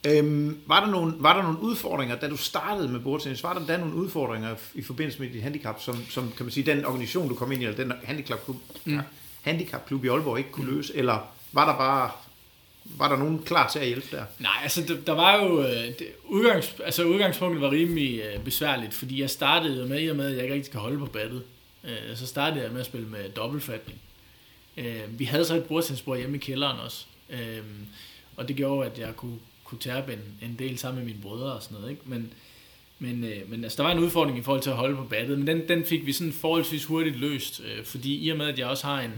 [0.08, 3.66] Øhm, var, der nogle, var der nogle udfordringer, da du startede med bordtennis, var der
[3.66, 7.30] da nogle udfordringer i forbindelse med dit handicap, som, som kan man sige, den organisation,
[7.30, 9.00] du kom ind i, eller den handicapklub, mm.
[9.42, 12.12] handicapklub i Aalborg ikke kunne løse, eller var der bare
[12.84, 14.26] var der nogen klar til at hjælpe der?
[14.40, 15.62] Nej, altså der, der var jo...
[15.62, 20.08] Øh, det, udgangs, altså udgangspunktet var rimelig øh, besværligt, fordi jeg startede jo med, i
[20.08, 21.44] og med, at jeg ikke rigtig kan holde på battet.
[21.84, 24.00] Øh, så startede jeg med at spille med dobbeltfatning.
[24.78, 27.06] Øh, vi havde så et bordtennisbord hjemme i kælderen også.
[27.30, 27.64] Øh,
[28.38, 29.40] og det gjorde, at jeg kunne,
[29.72, 31.92] kunne tærpe en, en del sammen med mine brødre og sådan noget.
[31.92, 32.02] Ikke?
[32.06, 32.34] Men,
[33.00, 35.38] men, øh, men altså, der var en udfordring i forhold til at holde på battet,
[35.38, 38.60] men den, den fik vi sådan forholdsvis hurtigt løst, øh, fordi i og med, at
[38.60, 39.14] jeg også har en,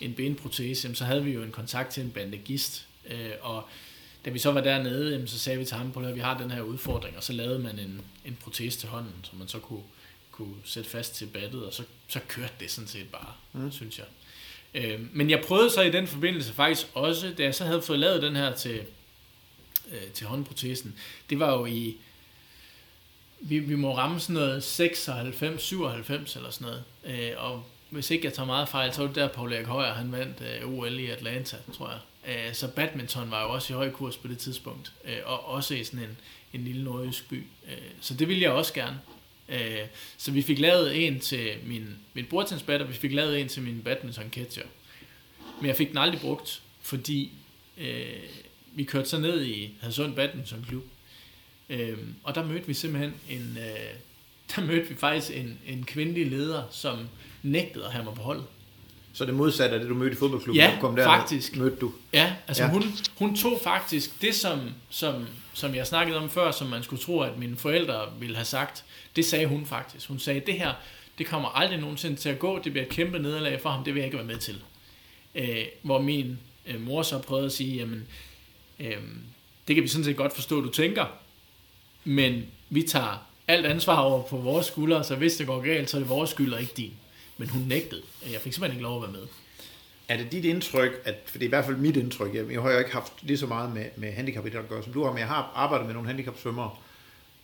[0.00, 3.68] en benprotese, så havde vi jo en kontakt til en bandagist, Øh, og
[4.24, 6.50] da vi så var dernede, så sagde vi til ham, på at vi har den
[6.50, 9.82] her udfordring, og så lavede man en, en protese til hånden, som man så kunne,
[10.30, 13.72] kunne sætte fast til battet, og så, så kørte det sådan set bare, mm.
[13.72, 14.06] synes jeg.
[14.74, 17.98] Øh, men jeg prøvede så i den forbindelse faktisk også, da jeg så havde fået
[17.98, 18.80] lavet den her til,
[19.92, 20.98] øh, til håndprotesen,
[21.30, 21.96] det var jo i,
[23.40, 28.24] vi, vi må ramme sådan noget 96, 97 eller sådan noget, øh, og hvis ikke
[28.24, 31.00] jeg tager meget fejl, så var det der Paul Erik Højer, han vandt øh, OL
[31.00, 31.98] i Atlanta, tror jeg.
[32.28, 35.74] Øh, så badminton var jo også i høj kurs på det tidspunkt, øh, og også
[35.74, 36.16] i sådan en,
[36.52, 37.46] en lille nordjysk by.
[37.68, 39.00] Øh, så det ville jeg også gerne.
[39.48, 43.48] Øh, så vi fik lavet en til min, min bordtennisbat, og vi fik lavet en
[43.48, 44.66] til min badminton catcher.
[45.60, 47.32] Men jeg fik den aldrig brugt, fordi
[47.78, 48.22] øh,
[48.74, 50.84] vi kørte så ned i Hadsund Badminton Klub,
[51.68, 53.94] øh, og der mødte vi simpelthen en, øh,
[54.56, 56.98] der mødte vi faktisk en, en kvindelig leder, som
[57.42, 58.44] nægtede at have mig på holdet.
[59.14, 60.56] Så det modsatte af det, du mødte i fodboldklubben?
[60.56, 61.56] Ja, kom der, faktisk.
[61.56, 61.92] Mødte du?
[62.12, 62.70] Ja, altså ja.
[62.70, 62.82] Hun,
[63.18, 67.20] hun tog faktisk det, som, som, som jeg snakkede om før, som man skulle tro,
[67.20, 68.84] at mine forældre ville have sagt,
[69.16, 70.08] det sagde hun faktisk.
[70.08, 70.72] Hun sagde, det her,
[71.18, 73.94] det kommer aldrig nogensinde til at gå, det bliver et kæmpe nederlag for ham, det
[73.94, 74.62] vil jeg ikke være med til.
[75.34, 78.06] Øh, hvor min øh, mor så prøvede at sige, jamen,
[78.82, 79.20] Øhm,
[79.68, 81.06] det kan vi sådan set godt forstå, du tænker,
[82.04, 85.96] men vi tager alt ansvar over på vores skuldre, så hvis det går galt, så
[85.96, 86.92] er det vores skyld og ikke din
[87.42, 88.02] men hun nægtede.
[88.32, 89.28] Jeg fik simpelthen ikke lov at være med.
[90.08, 92.62] Er det dit indtryk, at, for det er i hvert fald mit indtryk, jeg, jeg
[92.62, 95.10] har jo ikke haft lige så meget med, med handicap at gøre, som du har,
[95.10, 96.70] men jeg har arbejdet med nogle handicapsvømmere,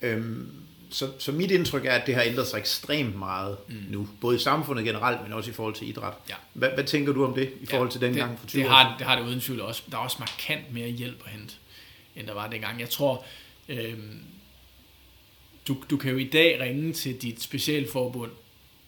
[0.02, 0.50] øhm,
[0.90, 3.84] så, så mit indtryk er, at det har ændret sig ekstremt meget mm.
[3.88, 6.12] nu, både i samfundet generelt, men også i forhold til idræt.
[6.28, 6.34] Ja.
[6.52, 8.70] Hvad, hvad tænker du om det, i forhold ja, til dengang det, for 20 det
[8.70, 9.82] har, Det har det uden tvivl også.
[9.90, 11.54] Der er også markant mere hjælp at hente,
[12.16, 12.80] end der var dengang.
[12.80, 13.24] Jeg tror,
[13.68, 14.20] øhm,
[15.68, 18.30] du, du kan jo i dag ringe til dit specialforbund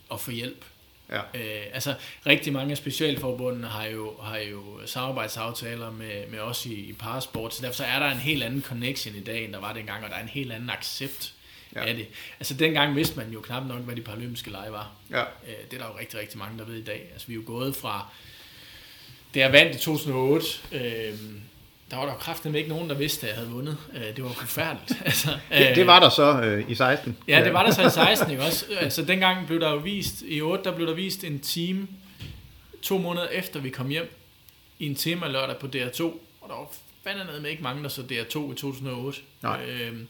[0.08, 0.64] og få hjælp.
[1.10, 1.18] Ja.
[1.18, 1.94] Øh, altså,
[2.26, 7.54] rigtig mange af specialforbundene har jo, har jo samarbejdsaftaler med, med os i, i parasport,
[7.54, 10.10] så derfor er der en helt anden connection i dag, end der var dengang, og
[10.10, 11.34] der er en helt anden accept
[11.74, 11.86] ja.
[11.86, 12.06] af det.
[12.40, 14.90] Altså, dengang vidste man jo knap nok, hvad de paralympiske lege var.
[15.10, 15.20] Ja.
[15.20, 17.08] Øh, det er der jo rigtig, rigtig mange, der ved i dag.
[17.12, 18.06] Altså, vi er jo gået fra,
[19.34, 21.18] det er vandt i 2008, øh,
[21.90, 23.76] der var der kraftigt ikke nogen, der vidste, at jeg havde vundet.
[23.94, 25.02] Øh, det var forfærdeligt.
[25.04, 27.16] altså, det, det var der så øh, i 16.
[27.28, 28.66] Ja, det var der så i 16, ikke også?
[28.80, 31.88] Altså dengang blev der jo vist, i 8, der blev der vist en time,
[32.82, 34.16] to måneder efter vi kom hjem,
[34.78, 36.02] i en tema lørdag på DR2,
[36.40, 36.66] og der var
[37.04, 39.20] fandme med ikke mange, der så DR2 i 2008.
[39.42, 39.64] Nej.
[39.64, 40.08] Øhm,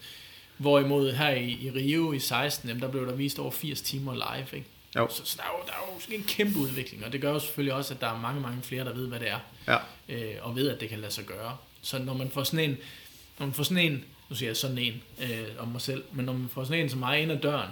[0.61, 4.15] hvorimod her i, i Rio i 16, jamen, der blev der vist over 80 timer
[4.15, 4.69] live, ikke?
[4.97, 5.09] Jo.
[5.11, 7.39] Så, så der, er jo, der er jo en kæmpe udvikling, og det gør jo
[7.39, 9.77] selvfølgelig også, at der er mange, mange flere, der ved, hvad det er, Ja.
[10.09, 11.57] øh, og ved, at det kan lade sig gøre.
[11.83, 12.77] Så når man får sådan en,
[13.39, 16.25] når man får sådan en, nu siger jeg sådan en øh, om mig selv, men
[16.25, 17.71] når man får sådan en som mig ind ad døren,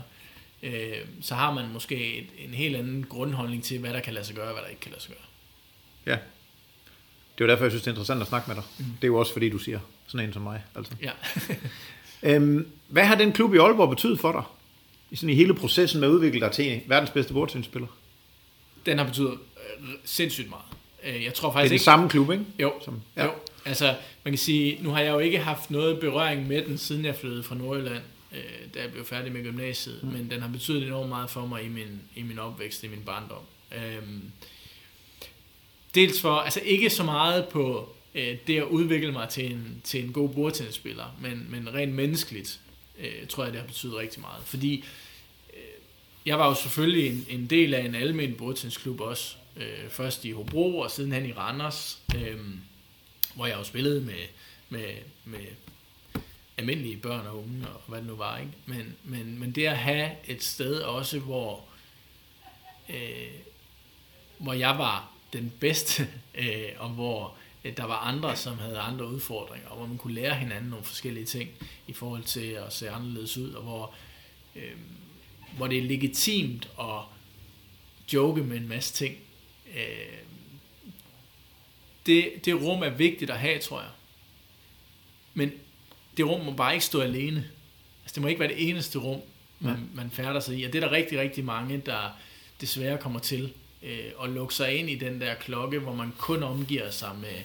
[0.62, 4.24] øh, så har man måske et, en helt anden grundholdning til, hvad der kan lade
[4.26, 5.24] sig gøre, og hvad der ikke kan lade sig gøre.
[6.14, 6.20] Ja.
[7.38, 8.64] Det er jo derfor, jeg synes, det er interessant at snakke med dig.
[8.78, 8.84] Mm.
[8.84, 10.62] Det er jo også fordi, du siger sådan en som mig.
[10.76, 10.92] Altså.
[11.02, 11.10] Ja.
[12.22, 14.42] Øhm, hvad har den klub i Aalborg betydet for dig?
[15.10, 17.88] I, sådan i hele processen med at udvikle dig til verdens bedste bordtennisspiller?
[18.86, 19.30] Den har betydet
[19.80, 20.64] øh, sindssygt meget.
[21.04, 21.84] Øh, Jeg tror Det er faktisk den ikke...
[21.84, 22.44] samme klub, ikke?
[22.58, 23.24] Jo, Som- ja.
[23.24, 23.30] jo.
[23.64, 27.04] Altså, man kan sige, nu har jeg jo ikke haft noget berøring med den, siden
[27.04, 28.02] jeg flyttede fra Nordjylland,
[28.32, 28.38] øh,
[28.74, 30.08] da jeg blev færdig med gymnasiet, mm.
[30.08, 33.02] men den har betydet enormt meget for mig i min, i min opvækst, i min
[33.06, 33.42] barndom.
[33.76, 34.22] Øhm,
[35.94, 40.04] dels for, altså ikke så meget på øh, det at udvikle mig til en, til
[40.04, 42.60] en god bordtennisspiller, men, men rent menneskeligt,
[42.98, 44.44] øh, tror jeg, det har betydet rigtig meget.
[44.44, 44.84] Fordi
[45.54, 45.60] øh,
[46.26, 49.34] jeg var jo selvfølgelig en, en del af en almen bordtennisklub også.
[49.56, 52.38] Øh, først i Hobro, og siden hen i Randers, øh,
[53.34, 54.26] hvor jeg jo spillede med,
[54.68, 54.94] med,
[55.24, 55.46] med
[56.56, 58.38] almindelige børn og unge, og hvad det nu var.
[58.38, 58.52] Ikke?
[58.66, 61.64] Men, men, men det at have et sted også, hvor,
[62.88, 63.30] øh,
[64.38, 69.08] hvor jeg var den bedste, øh, og hvor øh, der var andre, som havde andre
[69.08, 71.50] udfordringer, og hvor man kunne lære hinanden nogle forskellige ting
[71.86, 73.94] i forhold til at se anderledes ud, og hvor,
[74.56, 74.72] øh,
[75.56, 77.00] hvor det er legitimt at
[78.12, 79.16] joke med en masse ting.
[79.76, 80.18] Øh,
[82.06, 83.90] det, det rum er vigtigt at have, tror jeg.
[85.34, 85.52] Men
[86.16, 87.50] det rum må bare ikke stå alene.
[88.02, 89.20] Altså, det må ikke være det eneste rum,
[89.60, 90.64] man, man færder sig i.
[90.64, 92.10] Og det er der rigtig, rigtig mange, der
[92.60, 96.42] desværre kommer til øh, at lukke sig ind i den der klokke, hvor man kun
[96.42, 97.42] omgiver sig med,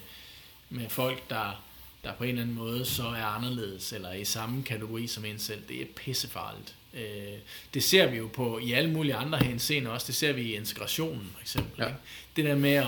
[0.69, 1.63] med folk, der,
[2.03, 5.25] der på en eller anden måde så er anderledes, eller er i samme kategori som
[5.25, 5.61] en selv.
[5.69, 6.75] Det er pissefarligt.
[6.93, 7.37] Øh,
[7.73, 10.07] det ser vi jo på i alle mulige andre henseender også.
[10.07, 11.71] Det ser vi i integrationen, for eksempel.
[11.79, 11.87] Ja.
[11.87, 11.99] Ikke?
[12.35, 12.85] Det der med at,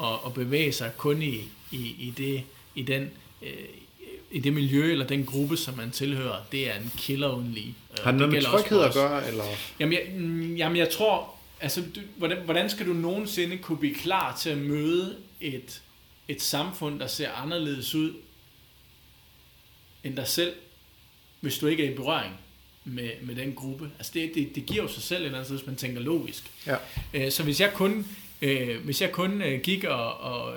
[0.00, 2.42] at, at bevæge sig kun i, i, i, det,
[2.74, 3.10] i den...
[3.42, 3.52] Øh,
[4.30, 7.74] i det miljø eller den gruppe, som man tilhører, det er en killer lige.
[7.90, 9.28] Øh, Har det noget med tryghed at gøre?
[9.28, 9.44] Eller?
[9.80, 13.94] Jamen jeg, mm, jamen, jeg tror, altså, du, hvordan, hvordan skal du nogensinde kunne blive
[13.94, 15.82] klar til at møde et,
[16.28, 18.12] et samfund, der ser anderledes ud
[20.04, 20.54] end dig selv,
[21.40, 22.34] hvis du ikke er i berøring
[22.84, 23.90] med, med den gruppe?
[23.98, 26.00] Altså det, det, det giver jo sig selv et eller andet sted, hvis man tænker
[26.00, 26.50] logisk.
[26.66, 26.76] Ja.
[27.14, 28.06] Øh, Så hvis jeg kun,
[28.42, 30.54] øh, hvis jeg kun øh, gik og, og,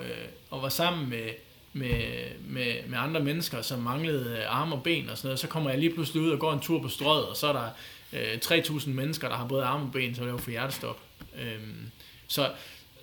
[0.50, 1.28] og var sammen med,
[1.72, 2.02] med,
[2.40, 5.78] med, med andre mennesker, som manglede arme og ben og sådan noget, så kommer jeg
[5.78, 7.68] lige pludselig ud og går en tur på strøget, og så er der
[8.12, 11.00] øh, 3.000 mennesker, der har både arme og ben, så er det jo for hjertestop.
[11.42, 11.90] Øhm,
[12.28, 12.50] så,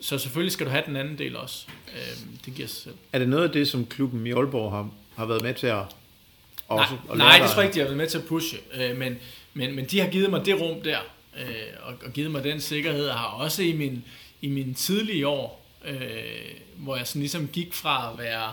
[0.02, 1.66] så selvfølgelig skal du have den anden del også.
[1.94, 2.96] Øhm, det giver sig selv.
[3.14, 5.84] Er det noget af det, som klubben i Aalborg har, har været med til at
[6.68, 8.58] også nej, at nej, det tror jeg ikke, de har været med til at pushe.
[8.74, 9.18] Øh, men,
[9.54, 11.00] men, men de har givet mig det rum der,
[11.40, 11.46] øh,
[11.84, 14.04] og, og givet mig den sikkerhed, og har også i min,
[14.42, 15.98] i mine tidlige år, øh,
[16.76, 18.52] hvor jeg sådan ligesom gik fra at være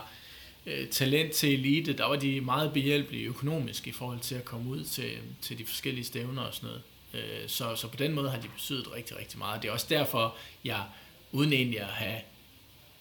[0.65, 4.69] øh, talent til elite, der var de meget behjælpelige økonomisk i forhold til at komme
[4.69, 6.81] ud til, til de forskellige stævner og sådan noget.
[7.13, 9.61] Øh, så, så på den måde har de betydet rigtig, rigtig meget.
[9.61, 10.83] Det er også derfor, jeg
[11.31, 12.19] uden egentlig at have,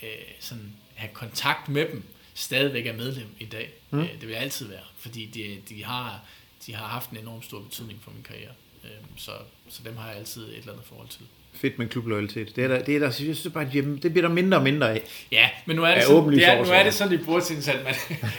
[0.02, 0.08] øh,
[0.40, 2.02] sådan, have kontakt med dem,
[2.34, 3.72] stadigvæk er medlem i dag.
[3.90, 4.00] Mm.
[4.00, 6.20] Øh, det vil jeg altid være, fordi de, de, har,
[6.66, 8.52] de har haft en enorm stor betydning for min karriere.
[8.84, 9.32] Øh, så,
[9.68, 11.22] så dem har jeg altid et eller andet forhold til.
[11.54, 12.56] Fedt med klubloyalitet.
[12.56, 14.64] Det er der, det er der, jeg synes det bare, det bliver der mindre og
[14.64, 15.02] mindre af.
[15.32, 17.78] Ja, men nu er det, sådan, det er, nu er det sådan i bordtidens, at
[17.84, 17.94] man,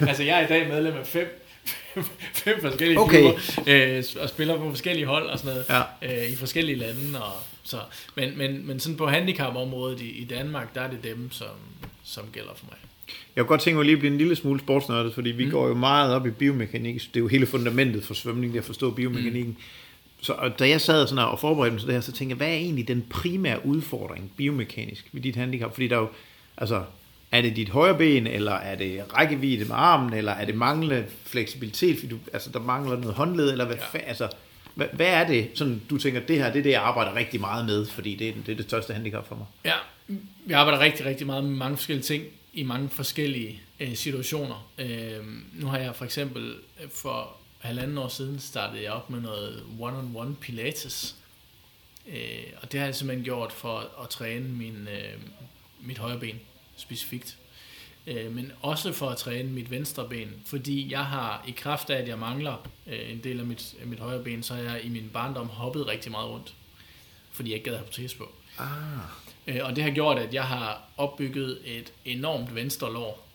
[0.09, 1.41] altså jeg er i dag medlem af fem,
[2.45, 3.21] fem forskellige Okay.
[3.21, 6.23] klubber, øh, og spiller på forskellige hold og sådan noget, Ja.
[6.25, 7.23] øh, i forskellige lande.
[7.23, 7.77] Og, så,
[8.15, 11.47] men, men, men sådan på handicapområdet i, i Danmark, der er det dem, som,
[12.03, 12.77] som gælder for mig.
[13.35, 15.49] Jeg kunne godt tænke mig lige at blive en lille smule sportsnørdet, fordi vi mm.
[15.49, 15.51] Mm.
[15.51, 17.01] går jo meget op i biomekanik.
[17.01, 19.51] Det er jo hele fundamentet for svømning, det at forstå biomekanikken.
[19.51, 19.55] Mm.
[20.25, 22.37] Så og da jeg sad sådan og forberedte mig til det her, så tænkte jeg,
[22.37, 25.73] hvad er egentlig den primære udfordring biomekanisk ved dit handicap?
[25.73, 26.09] Fordi der er jo,
[26.57, 26.83] altså,
[27.31, 31.05] er det dit højre ben, eller er det rækkevidde med armen, eller er det manglende
[31.23, 33.99] fleksibilitet, fordi du, altså, der mangler noget håndled, eller hvad, ja.
[33.99, 34.05] Ja.
[34.05, 34.29] altså,
[34.75, 37.39] hvad, hvad er det, sådan, du tænker, det her, det er det, jeg arbejder rigtig
[37.39, 39.45] meget med, fordi det er, det er det største handicap for mig?
[39.65, 39.75] Ja,
[40.45, 44.71] vi arbejder rigtig, rigtig meget med mange forskellige ting i mange forskellige øh, situationer.
[44.77, 49.21] Øh, nu har jeg for eksempel øh, for halvanden år siden startede jeg op med
[49.21, 51.15] noget one-on-one pilates.
[52.07, 55.21] Øh, og det har jeg simpelthen gjort for at træne min, øh,
[55.81, 56.39] mit højre ben
[56.77, 57.37] specifikt.
[58.07, 62.01] Øh, men også for at træne mit venstre ben, fordi jeg har i kraft af,
[62.01, 64.89] at jeg mangler øh, en del af mit, mit højre ben, så har jeg i
[64.89, 66.53] min barndom hoppet rigtig meget rundt,
[67.31, 68.31] fordi jeg ikke gad have protese på.
[68.57, 68.67] Ah.
[69.47, 73.27] Øh, Og det har gjort, at jeg har opbygget et enormt venstre lår.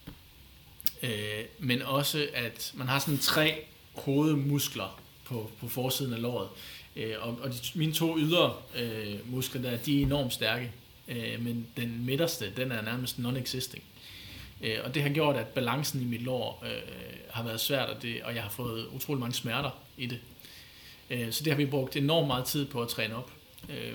[1.03, 3.65] Øh, men også, at man har sådan tre
[4.05, 6.49] hovedmuskler på, på forsiden af låret.
[6.97, 10.73] Øh, og og de, mine to ydre øh, muskler, der, de er enormt stærke.
[11.09, 13.83] Øh, men den midterste, den er nærmest non-existing.
[14.61, 16.71] Øh, og det har gjort, at balancen i mit lår øh,
[17.31, 20.21] har været svært, og, det, og jeg har fået utrolig mange smerter i det.
[21.11, 23.33] Øh, så det har vi brugt enormt meget tid på at træne op.
[23.69, 23.93] Øh,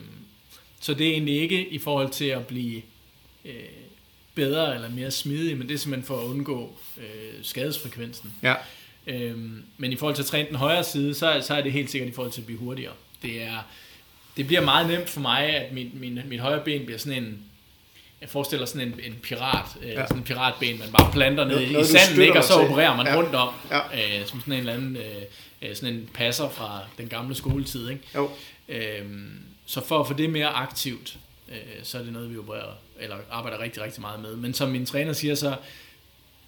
[0.80, 2.82] så det er egentlig ikke i forhold til at blive
[3.46, 3.54] øh,
[4.36, 8.34] bedre eller mere smidig, men det er simpelthen for at undgå øh, skadesfrekvensen.
[8.44, 8.56] Ja.
[9.08, 11.92] Øhm, men i forhold til at træne den højre side, så, så er det helt
[11.92, 12.94] sikkert i forhold til at blive hurtigere.
[13.22, 13.58] Det, er,
[14.38, 17.40] det bliver meget nemt for mig, at mit, min, mit højre ben bliver sådan en,
[18.22, 20.04] jeg forestiller sådan en, en pirat, øh, Ja.
[20.08, 22.38] sådan en piratben, man bare planter ned Noget- i sanden, ikke?
[22.38, 23.16] og så opererer man Ja.
[23.18, 24.20] rundt om, Ja.
[24.20, 25.22] øh, som sådan en eller anden, øh,
[25.62, 27.90] øh, sådan en passer fra den gamle skoletid.
[27.90, 28.02] Ikke?
[28.16, 28.30] Jo.
[28.70, 29.32] Øhm,
[29.66, 31.18] så for at få det mere aktivt,
[31.52, 34.36] øh, så er det noget, vi opererer, eller arbejder rigtig, rigtig meget med.
[34.36, 35.56] Men som min træner siger, så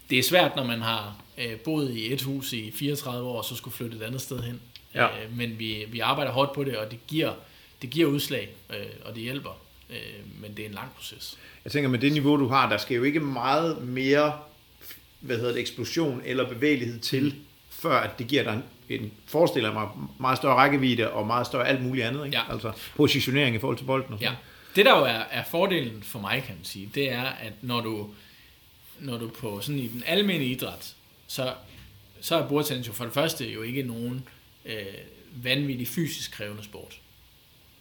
[0.10, 3.46] det er svært, når man har øh, boet i et hus i 34 år, og
[3.46, 4.62] så skulle flytte et andet sted hen.
[4.96, 5.06] Ja.
[5.06, 7.34] Øh, men vi, vi arbejder hårdt på det, og det giver,
[7.82, 9.58] det giver udslag, øh, og det hjælper.
[9.89, 9.98] Øh,
[10.41, 11.38] men det er en lang proces.
[11.63, 14.34] Jeg tænker, med det niveau, du har, der skal jo ikke meget mere
[15.20, 17.36] hvad hedder det, eksplosion eller bevægelighed til,
[17.70, 19.88] før at det giver dig en, en forestiller mig,
[20.20, 22.26] meget større rækkevidde og meget større alt muligt andet.
[22.26, 22.38] Ikke?
[22.38, 22.54] Ja.
[22.54, 24.26] Altså positionering i forhold til bolden og Ja.
[24.26, 24.38] sådan.
[24.76, 27.82] Det der jo er, er fordelen for mig, kan man sige, det er, at når
[27.82, 28.08] du,
[29.00, 30.96] når du på sådan i den almindelige idræt,
[31.28, 31.54] så,
[32.22, 34.24] så er bordtennis jo for det første jo ikke nogen
[34.66, 34.86] øh,
[35.44, 37.00] vanvittig fysisk krævende sport.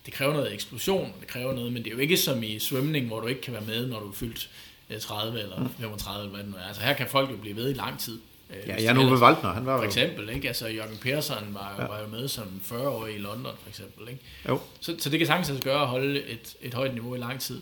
[0.07, 3.07] Det kræver noget eksplosion, det kræver noget, men det er jo ikke som i svømning,
[3.07, 4.51] hvor du ikke kan være med, når du er fyldt
[4.91, 6.63] øh, 30 eller 35 eller hvad det nu er.
[6.69, 8.19] Altså her kan folk jo blive ved i lang tid.
[8.51, 10.49] øh, Ja, de Ove ellers- Waldner, han var For eksempel, ikke?
[10.49, 11.89] Altså Jørgen Persson var, jo, Ja.
[11.89, 14.21] var jo med som 40-årig i London, for eksempel, ikke?
[14.49, 14.61] Jo.
[14.81, 17.61] Så, så det kan sagtens gøre at holde et, et højt niveau i lang tid.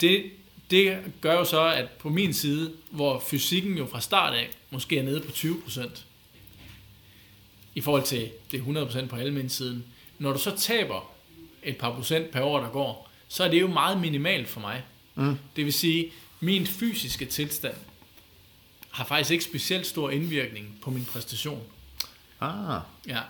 [0.00, 0.30] Det,
[0.70, 4.98] det gør jo så, at på min side, hvor fysikken jo fra start af måske
[4.98, 6.00] er nede på 20%,
[7.74, 9.82] i forhold til det 100% på almindelig
[10.18, 11.10] når du så taber
[11.62, 14.84] et par procent per år, der går, så er det jo meget minimalt for mig.
[15.14, 15.38] Mm.
[15.56, 17.76] Det vil sige, min fysiske tilstand
[18.90, 21.62] har faktisk ikke specielt stor indvirkning på min præstation.
[22.40, 23.20] Ah, Ja,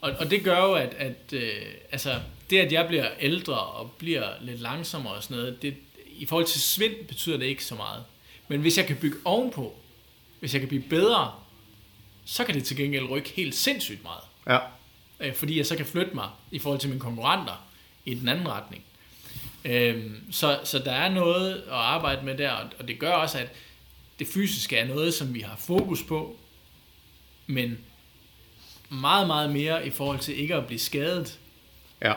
[0.00, 1.52] og, og det gør jo, at, at øh,
[1.92, 5.76] altså, det, at jeg bliver ældre og bliver lidt langsommere og sådan noget, det,
[6.22, 8.04] i forhold til svind betyder det ikke så meget.
[8.48, 9.74] Men hvis jeg kan bygge ovenpå,
[10.40, 11.32] hvis jeg kan blive bedre,
[12.24, 14.22] så kan det til gengæld rykke helt sindssygt meget.
[14.48, 14.58] ja.
[15.20, 17.64] Øh, fordi jeg så kan flytte mig i forhold til mine konkurrenter
[18.04, 18.84] i den anden retning.
[19.64, 23.38] Øhm, så, så der er noget at arbejde med der, og- og det gør også,
[23.38, 23.48] at
[24.18, 26.36] det fysiske er noget, som vi har fokus på,
[27.46, 27.78] men
[28.88, 31.38] meget, meget mere i forhold til ikke at blive skadet,
[32.02, 32.12] Ja.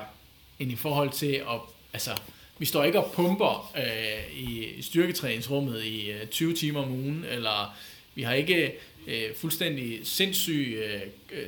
[0.59, 1.59] end i forhold til at,
[1.93, 2.11] altså,
[2.57, 7.77] vi står ikke og pumper øh, i styrketræningsrummet i øh, 20 timer om ugen, eller
[8.15, 8.73] vi har ikke
[9.07, 11.47] øh, fuldstændig sindssyg øh, øh,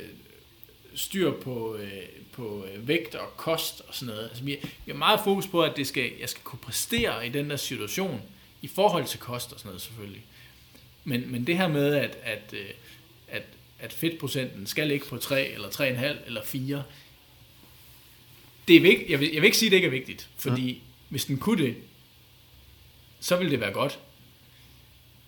[0.94, 4.28] styr på, øh, på øh, vægt og kost og sådan noget.
[4.28, 7.30] Altså, vi, vi har meget fokus på, at det skal, jeg skal kunne præstere i
[7.30, 8.22] den der situation,
[8.62, 10.22] i forhold til kost og sådan noget selvfølgelig.
[11.04, 12.70] Men, men det her med, at, at, øh,
[13.28, 13.42] at,
[13.78, 16.82] at fedtprocenten skal ligge på 3 eller 3,5 eller 4,
[18.68, 19.10] det er vigtigt.
[19.10, 21.38] Jeg vil, jeg vil ikke sige, at det ikke er vigtigt, fordi ja hvis den
[21.38, 21.76] kunne det,
[23.20, 23.98] så ville det være godt.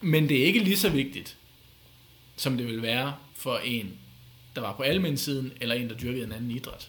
[0.00, 1.36] Men det er ikke lige så vigtigt,
[2.36, 3.92] som det vil være for en,
[4.54, 6.88] der var på almindssiden, eller en, der dyrkede en anden idræt.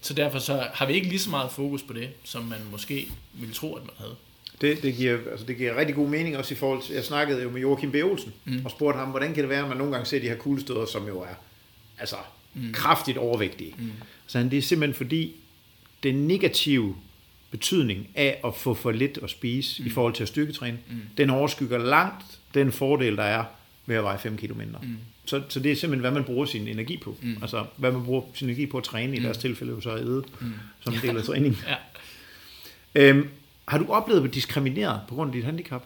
[0.00, 3.08] Så derfor så har vi ikke lige så meget fokus på det, som man måske
[3.32, 4.16] ville tro, at man havde.
[4.60, 7.42] Det, det, giver, altså det giver rigtig god mening også i forhold til, jeg snakkede
[7.42, 7.94] jo med Joachim B.
[7.94, 8.64] Olsen, mm.
[8.64, 10.86] og spurgte ham, hvordan kan det være, at man nogle gange ser de her kuglestøder,
[10.86, 11.34] som jo er
[11.98, 12.16] altså,
[12.54, 12.72] mm.
[12.72, 13.74] kraftigt overvægtige.
[13.78, 13.92] Mm.
[14.26, 15.34] Så han, det er simpelthen fordi,
[16.02, 16.96] den negative
[17.50, 19.88] betydning af at få for lidt at spise mm.
[19.88, 21.00] i forhold til at styrketræne, mm.
[21.16, 23.44] den overskygger langt den fordel, der er
[23.86, 24.78] ved at veje 5 kilo mindre.
[24.82, 24.96] Mm.
[25.24, 27.16] Så, så det er simpelthen, hvad man bruger sin energi på.
[27.22, 27.36] Mm.
[27.42, 30.00] Altså, hvad man bruger sin energi på at træne, i deres tilfælde jo så at
[30.00, 30.52] æde, mm.
[30.80, 31.58] som en del af træningen.
[31.66, 31.76] Ja.
[32.94, 33.28] Øhm,
[33.68, 35.84] har du oplevet at blive diskrimineret på grund af dit handicap?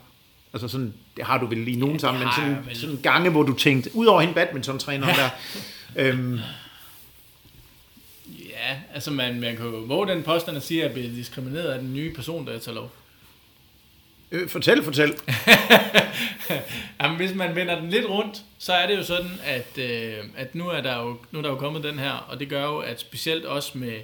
[0.52, 3.42] Altså sådan, det har du vel i nogen det sammen, men sådan, sådan gange, hvor
[3.42, 5.28] du tænkte, udover hende badminton-træneren der,
[5.96, 6.38] øhm,
[8.62, 11.68] Ja, altså man, man kan jo våge den påstand at sige, at jeg bliver diskrimineret
[11.68, 12.92] af den nye person, der tager lov.
[14.30, 15.14] øh, fortæl, fortæl.
[17.02, 20.54] Jamen, hvis man vender den lidt rundt, så er det jo sådan, at, øh, at
[20.54, 22.78] nu, er der jo, nu er der jo kommet den her, og det gør jo,
[22.78, 24.00] at specielt også med,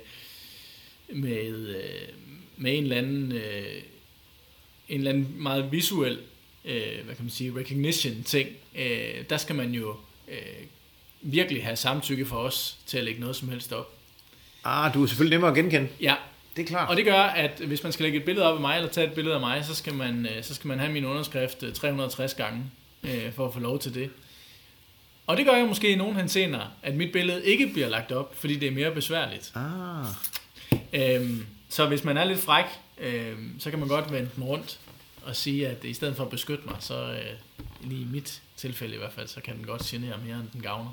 [1.08, 2.08] med, øh,
[2.56, 3.82] med en eller anden, øh,
[4.88, 6.18] en eller anden meget visuel,
[6.64, 9.96] øh, hvad kan man sige, recognition ting, øh, der skal man jo
[10.28, 10.64] øh,
[11.20, 13.97] virkelig have samtykke for os til at lægge noget som helst op.
[14.64, 15.88] Ah, du er selvfølgelig nemmere at genkende.
[16.00, 16.14] Ja,
[16.56, 16.88] Det er klart.
[16.90, 19.06] og det gør, at hvis man skal lægge et billede op af mig, eller tage
[19.06, 21.72] et billede af mig, så skal man, øh, så skal man have min underskrift øh,
[21.72, 22.64] 360 gange,
[23.02, 24.10] øh, for at få lov til det.
[25.26, 28.34] Og det gør jo måske i nogen henseender, at mit billede ikke bliver lagt op,
[28.36, 29.52] fordi det er mere besværligt.
[29.54, 30.06] Ah.
[30.92, 32.64] Øhm, så hvis man er lidt fræk,
[32.98, 34.78] øhm, så kan man godt vende den rundt
[35.22, 37.20] og sige, at i stedet for at beskytte mig, så øh,
[37.90, 40.60] lige i mit tilfælde i hvert fald, så kan den godt genere mere, end den
[40.60, 40.90] gavner.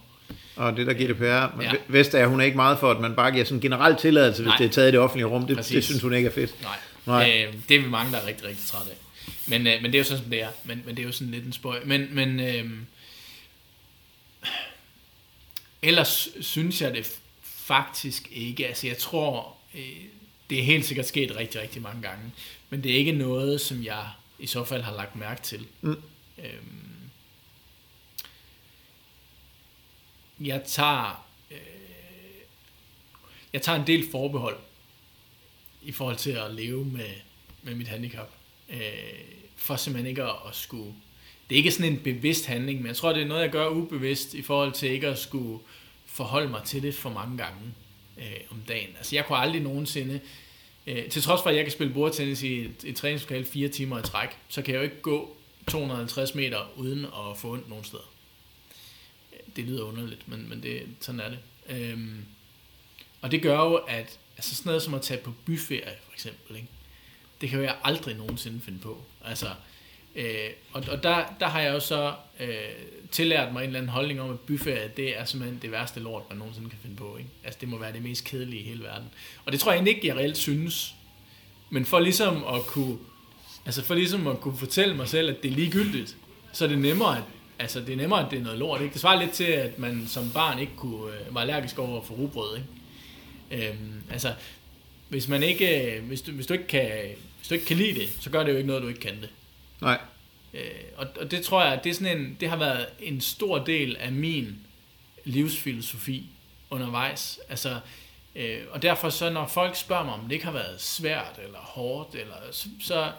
[0.56, 1.72] Og det der GDPR, Ja.
[1.88, 4.50] Vestager, hun er ikke meget for, at man bare giver sådan en generel tilladelse, hvis
[4.50, 4.58] Nej.
[4.58, 5.48] det er taget i det offentlige rum.
[5.48, 5.74] Det, Præcis.
[5.76, 6.62] det synes hun ikke er fedt.
[6.62, 7.46] Nej, Nej.
[7.48, 8.98] Øh, det er vi mange, der er rigtig, rigtig trætte af.
[9.48, 10.50] Men, øh, men det er jo sådan, som det er.
[10.64, 11.80] Men, men det er jo sådan lidt en spøj.
[11.86, 12.66] Men, men øh,
[15.82, 18.68] ellers synes jeg det faktisk ikke.
[18.68, 19.82] Altså jeg tror, øh,
[20.50, 22.32] det er helt sikkert sket rigtig, rigtig mange gange.
[22.70, 24.08] Men det er ikke noget, som jeg
[24.40, 25.66] i så fald har lagt mærke til.
[25.82, 25.90] Mm.
[26.38, 26.82] Øhm,
[30.40, 31.58] jeg tager øh,
[33.54, 34.58] jeg tager en del forbehold
[35.82, 37.10] i forhold til at leve med,
[37.64, 38.30] med mit handicap.
[38.70, 38.80] Øh,
[39.56, 40.94] for simpelthen ikke at, at skulle...
[41.50, 43.68] Det er ikke sådan en bevidst handling, men jeg tror, det er noget, jeg gør
[43.68, 45.60] ubevidst i forhold til ikke at skulle
[46.06, 47.62] forholde mig til det for mange gange
[48.18, 48.90] øh, om dagen.
[48.98, 50.20] Altså jeg kunne aldrig nogensinde...
[50.88, 54.00] Øh, til trods for, at jeg kan spille bordtennis i et, et træningslokale fire timer
[54.00, 57.84] i træk, så kan jeg jo ikke gå 250 meter uden at få ondt nogen
[57.84, 58.15] steder.
[59.56, 61.40] Det lyder underligt, men, men det, sådan er det.
[61.70, 62.26] Øhm,
[63.22, 66.56] og det gør jo, at altså sådan noget som at tage på byferie, for eksempel,
[66.56, 66.68] ikke?
[67.42, 69.02] det kan jo jeg aldrig nogensinde finde på.
[69.26, 69.48] Altså,
[70.16, 72.50] øh, og, og der, der har jeg jo så øh,
[73.12, 76.24] tillært mig en eller anden holdning om, at byferie, det er simpelthen det værste lort,
[76.30, 77.18] man nogensinde kan finde på.
[77.18, 77.30] Ikke?
[77.44, 79.08] Altså, det må være det mest kedelige i hele verden.
[79.46, 80.96] Og det tror jeg egentlig ikke, jeg reelt synes.
[81.70, 82.98] Men for ligesom at kunne,
[83.66, 86.18] altså for ligesom at kunne fortælle mig selv, at det er ligegyldigt,
[86.54, 87.24] så er det nemmere, at,
[87.60, 88.82] altså det er nemmere, at det er noget lort.
[88.82, 88.94] Ikke?
[88.94, 92.14] Det svarer lidt til, at man som barn ikke kunne, øh, var allergisk over for
[92.14, 92.58] rugbrød.
[92.58, 93.70] Ikke?
[93.70, 94.34] Øhm, altså,
[95.10, 96.90] hvis man ikke, øh, hvis du, hvis du ikke kan,
[97.38, 99.22] hvis du ikke kan lide det, så gør det jo ikke noget, du ikke kan
[99.22, 99.30] det.
[99.82, 100.00] Nej.
[100.54, 100.62] Øh,
[100.98, 103.98] og, og det tror jeg, det, er sådan en, det har været en stor del
[103.98, 104.58] af min
[105.24, 106.30] livsfilosofi
[106.70, 107.40] undervejs.
[107.50, 107.80] Altså,
[108.36, 111.60] øh, og derfor så, når folk spørger mig, om det ikke har været svært eller
[111.60, 113.12] hårdt, eller, så, så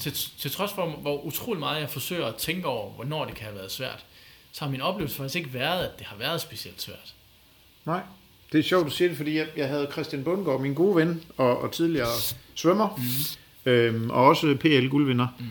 [0.00, 3.44] til, til trods for, hvor utrolig meget jeg forsøger at tænke over, hvornår det kan
[3.44, 4.04] have været svært,
[4.52, 7.14] så har min oplevelse faktisk ikke været, at det har været specielt svært.
[7.84, 8.00] Nej.
[8.52, 11.24] Det er sjovt, du siger det, fordi jeg, jeg havde Christian Bundgaard, min gode ven
[11.36, 12.08] og, og tidligere
[12.54, 13.00] svømmer,
[13.66, 13.70] mm.
[13.70, 15.26] øhm, og også PL guldvinder.
[15.38, 15.46] Mm.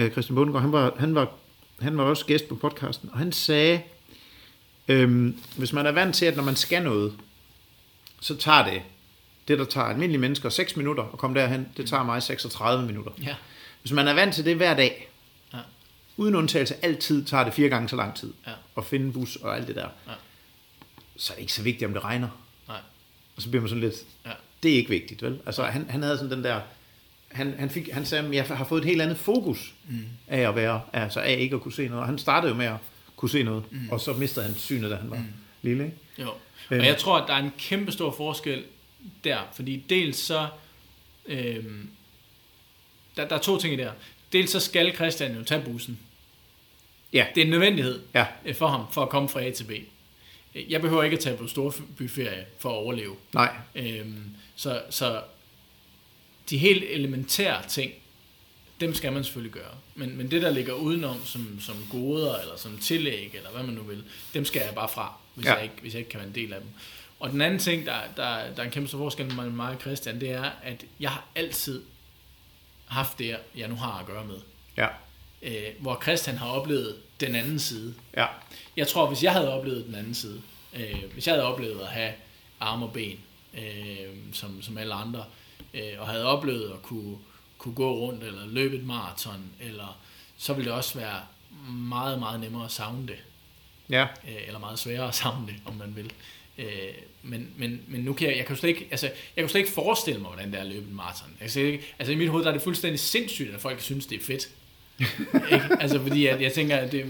[0.00, 1.32] Øh, Christian Bundgaard, han var, han, var,
[1.80, 3.82] han var også gæst på podcasten, og han sagde,
[4.88, 7.12] øhm, hvis man er vant til, at når man skal noget,
[8.20, 8.82] så tager det,
[9.48, 13.10] det der tager almindelige mennesker 6 minutter at komme derhen, det tager mig 36 minutter.
[13.22, 13.34] Ja.
[13.86, 15.08] Hvis man er vant til det hver dag,
[15.52, 15.58] Ja.
[16.16, 18.52] uden undtagelse altid, tager det fire gange så lang tid Ja.
[18.76, 20.12] at finde en bus og alt det der, Ja.
[21.16, 22.28] så er det ikke så vigtigt, om det regner.
[22.68, 22.76] Nej.
[23.36, 23.94] Og så bliver man sådan lidt,
[24.26, 24.30] Ja.
[24.62, 25.38] det er ikke vigtigt, vel?
[25.46, 26.60] Altså, han, han havde sådan den der,
[27.28, 30.04] han, han, fik, han sagde, at jeg har fået et helt andet fokus mm.
[30.28, 32.00] af at være, altså af ikke at kunne se noget.
[32.00, 32.76] Og han startede jo med at
[33.16, 33.88] kunne se noget, mm.
[33.90, 35.24] og så mistede han synet, da han var mm.
[35.62, 35.96] lille, ikke?
[36.18, 36.30] Jo.
[36.70, 36.80] Øh.
[36.80, 38.64] Og jeg tror, at der er en kæmpe stor forskel
[39.24, 40.48] der, fordi dels så,
[41.26, 41.90] øhm,
[43.16, 43.92] der, der er to ting i der.
[44.32, 45.98] Dels så skal Christian jo tage bussen.
[47.12, 47.26] Ja.
[47.34, 48.26] Det er en nødvendighed Ja.
[48.44, 49.70] øh, for ham, for at komme fra A til B.
[50.68, 53.16] Jeg behøver ikke at tage på storbyferie for at overleve.
[53.34, 54.24] Nej, Øhm,
[54.56, 55.22] så, så
[56.50, 57.92] de helt elementære ting,
[58.80, 59.74] dem skal man selvfølgelig gøre.
[59.94, 63.74] Men, men det, der ligger udenom som, som goder, eller som tillæg, eller hvad man
[63.74, 64.04] nu vil,
[64.34, 65.54] dem skal jeg bare fra, hvis, ja.
[65.54, 66.68] jeg, ikke, hvis jeg ikke kan være en del af dem.
[67.20, 69.80] Og den anden ting, der, der, der er en kæmpe stor forskel mellem mig og
[69.80, 71.82] Christian, det er, at jeg har altid
[72.86, 74.38] haft det, jeg nu har at gøre med.
[74.76, 74.88] ja,
[75.42, 77.94] Øh, hvor Christian har oplevet den anden side.
[78.16, 78.26] ja,
[78.76, 80.42] Jeg tror, hvis jeg havde oplevet den anden side,
[80.74, 82.12] øh, hvis jeg havde oplevet at have
[82.60, 83.20] arme og ben,
[83.54, 85.24] øh, som, som alle andre,
[85.74, 87.16] øh, og havde oplevet at kunne,
[87.58, 89.98] kunne gå rundt, eller løbe et maraton, eller
[90.38, 91.20] så ville det også være
[91.70, 93.18] meget, meget nemmere at savne det,
[93.90, 96.12] ja, øh, eller meget sværere at savne det, om man vil.
[96.58, 96.66] Øh,
[97.22, 99.60] men, men, men nu kan jeg, jeg kan jo slet ikke, altså, jeg kan slet
[99.60, 101.28] ikke forestille mig, hvordan det er at løbe en maraton.
[101.40, 104.06] Jeg kan ikke, altså i mit hoved der er det fuldstændig sindssygt, at folk synes,
[104.06, 104.48] det er fedt.
[105.52, 105.66] ikke?
[105.80, 107.04] Altså fordi at jeg tænker, at det,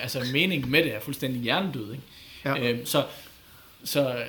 [0.00, 1.92] altså, meningen med det er fuldstændig hjernedød.
[1.92, 2.04] Ikke?
[2.44, 2.70] Ja.
[2.70, 3.04] Øhm, så,
[3.84, 4.24] så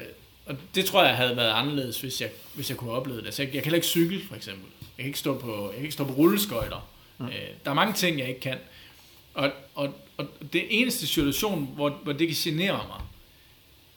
[0.45, 3.27] og det tror jeg havde været anderledes, hvis jeg, hvis jeg kunne have oplevet det.
[3.27, 4.65] Altså, jeg, jeg kan heller ikke cykle, for eksempel.
[4.79, 6.89] Jeg kan ikke stå på, jeg kan ikke stå på rulleskøjter.
[7.17, 7.25] Mm.
[7.25, 7.31] Øh,
[7.65, 8.57] der er mange ting, jeg ikke kan.
[9.33, 13.01] Og, og, og det eneste situation, hvor, hvor det kan genere mig,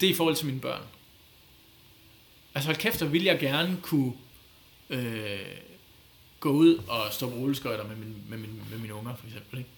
[0.00, 0.82] det er i forhold til mine børn.
[2.54, 4.12] Altså hold kæft, så vil jeg gerne kunne
[4.90, 5.38] øh,
[6.40, 9.58] gå ud og stå på rulleskøjter med, min, med, min, med mine unger, for eksempel.
[9.58, 9.70] Ikke?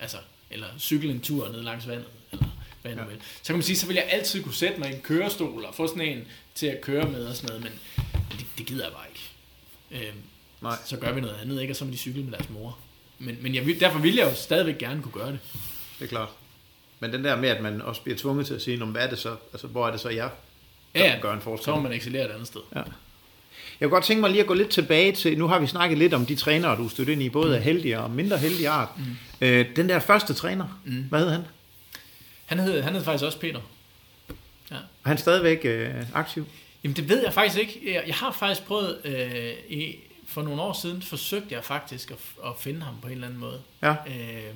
[0.00, 0.16] Altså,
[0.50, 2.46] eller cykle en tur ned langs vandet, eller
[2.82, 3.04] hvad Ja.
[3.04, 3.16] vil.
[3.20, 5.74] Så kan man sige, så vil jeg altid kunne sætte mig i en kørestol og
[5.74, 7.72] få sådan en til at køre med og sådan noget, men
[8.38, 10.06] det, det gider jeg bare ikke.
[10.08, 10.14] Øh,
[10.62, 10.76] nej.
[10.86, 11.72] så gør vi noget andet, ikke?
[11.72, 12.78] Og så må de cykle med deres mor.
[13.18, 15.38] Men, men jeg derfor vil jeg jo stadigvæk gerne kunne gøre det.
[15.98, 16.28] Det er klart.
[17.00, 19.02] Men den der med, at man også bliver tvunget til at sige, "Nå, men hvad
[19.04, 20.30] er det så, altså, hvor er det så, jeg
[20.94, 21.18] Ja, ja.
[21.20, 21.64] gør en forskel?
[21.64, 22.60] Så må man excellere et andet sted.
[22.74, 22.78] Ja.
[22.78, 22.84] Jeg
[23.88, 26.14] kunne godt tænke mig lige at gå lidt tilbage til, nu har vi snakket lidt
[26.14, 28.88] om de trænere, du stødte ind i, både af heldige og mindre heldige art.
[28.98, 29.04] Mm.
[29.40, 31.02] Øh, den der første træner, mm.
[31.08, 31.42] hvad hed han?
[32.46, 33.60] Han hed, han hed faktisk også Peter.
[34.70, 34.76] Er
[35.08, 36.46] han stadigvæk øh, aktiv?
[36.84, 37.80] Jamen det ved jeg faktisk ikke.
[37.94, 39.96] Jeg, jeg har faktisk prøvet, øh, i,
[40.26, 43.40] for nogle år siden, forsøgte jeg faktisk at, at finde ham på en eller anden
[43.40, 43.60] måde.
[43.82, 43.90] Ja.
[43.90, 44.54] Øh,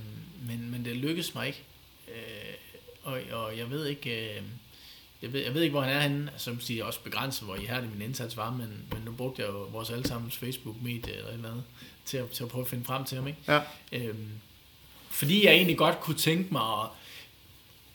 [0.49, 1.63] men, men det lykkedes mig ikke.
[3.03, 4.37] Og, og jeg ved ikke...
[4.37, 4.43] Øh,
[5.23, 6.33] jeg ved, jeg ved ikke, hvor han er henne.
[6.37, 9.59] Som siger også begrænset, hvor ihærdig min indsats var, men, men nu brugte jeg jo
[9.59, 11.65] vores allesammens Facebook-medie eller et eller andet,
[12.05, 13.27] til at, til at prøve at finde frem til ham.
[13.27, 13.39] Ikke?
[13.49, 13.61] Ja.
[13.93, 14.29] Øhm,
[15.11, 16.89] fordi jeg egentlig godt kunne tænke mig at,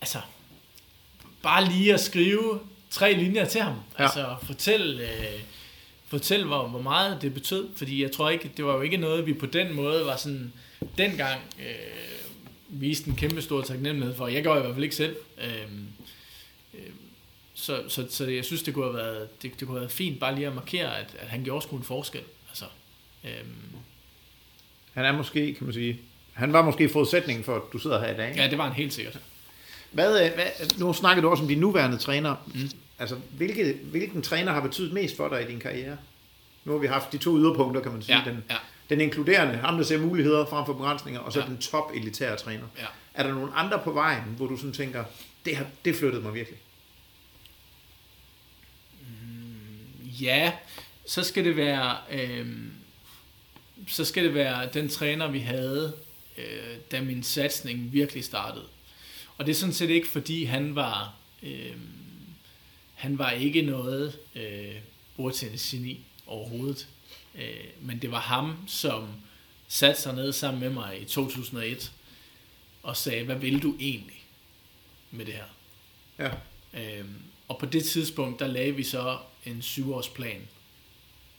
[0.01, 0.21] altså,
[1.41, 3.75] bare lige at skrive tre linjer til ham.
[3.99, 4.03] Ja.
[4.03, 5.41] Altså fortæl, øh,
[6.07, 7.69] fortæl hvor, hvor meget det betød.
[7.75, 10.53] Fordi jeg tror ikke, det var jo ikke noget, vi på den måde var sådan,
[10.97, 12.16] dengang øh,
[12.69, 14.27] viste en kæmpe stor taknemmelighed for.
[14.27, 15.15] Jeg gjorde i hvert fald ikke selv.
[15.37, 15.87] Øhm,
[16.73, 16.79] øh,
[17.53, 20.19] så, så, så jeg synes, det kunne have været, det, det kunne have været fint
[20.19, 22.21] bare lige at markere, at, at han gjorde sgu en forskel.
[22.49, 22.65] Altså,
[23.23, 23.55] øhm,
[24.93, 25.99] Han er måske, kan man sige,
[26.33, 28.33] han var måske forudsætningen for, at du sidder her i dag.
[28.35, 29.19] ja, det var han helt sikkert.
[29.91, 30.45] Hvad, øh, hvad,
[30.79, 32.35] nu snakker du også om de nuværende træner.
[32.47, 32.69] Mm.
[32.99, 35.97] Altså, hvilke, hvilken træner har betydet mest for dig i din karriere?
[36.65, 38.17] Nu har vi haft de to yderpunkter, kan man sige.
[38.17, 38.55] Ja, den, ja.
[38.89, 41.45] Den inkluderende, ham der ser muligheder frem for begrænsninger, og så Ja.
[41.45, 42.65] den top elitære træner.
[42.77, 42.85] Ja.
[43.13, 45.03] Er der nogle andre på vejen, hvor du sådan tænker,
[45.45, 46.59] det, har, det flyttede mig virkelig?
[50.21, 50.53] Ja,
[51.05, 52.47] så skal det være, øh,
[53.87, 55.93] så skal det være den træner, vi havde,
[56.37, 58.65] øh, da min satsning virkelig startede.
[59.37, 61.13] Og det er sådan set ikke, fordi han var,
[61.43, 61.71] øh,
[62.93, 64.75] han var ikke noget øh,
[65.17, 66.87] bordtennis-geni overhovedet.
[67.37, 69.07] Øh, men det var ham, som
[69.67, 71.91] satte sig ned sammen med mig i 2001
[72.83, 74.25] og sagde, hvad vil du egentlig
[75.11, 75.43] med det her?
[76.19, 76.31] Ja.
[76.73, 80.47] Øhm, og på det tidspunkt, der lagde vi så en syvårsplan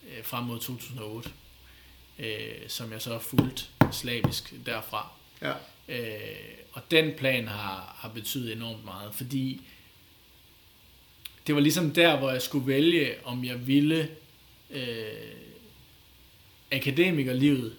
[0.09, 1.31] øh, frem mod 2008,
[2.19, 5.11] øh, som jeg så har fulgt slavisk derfra.
[5.43, 5.53] Ja.
[5.89, 6.37] Øh,
[6.73, 9.61] og den plan har, har betydet enormt meget, fordi
[11.47, 14.11] det var ligesom der, hvor jeg skulle vælge, om jeg ville
[14.71, 15.48] øh,
[16.73, 17.77] akademikerlivet,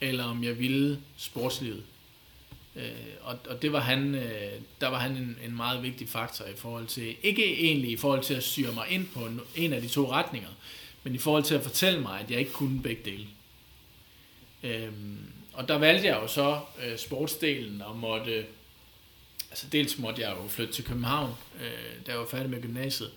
[0.00, 1.82] eller om jeg ville sportslivet.
[2.76, 6.44] Øh, og, og det var han, øh, der var han en, en meget vigtig faktor
[6.44, 9.72] i forhold til, ikke egentlig i forhold til at syre mig ind på en, en
[9.72, 10.50] af de to retninger,
[11.02, 13.26] men i forhold til at fortælle mig, at jeg ikke kunne begge dele.
[14.62, 15.18] Øhm,
[15.52, 18.46] og der valgte jeg jo så øh, sportsdelen og måtte,
[19.50, 23.10] altså dels måtte jeg jo flytte til København, øh, da jeg var færdig med gymnasiet,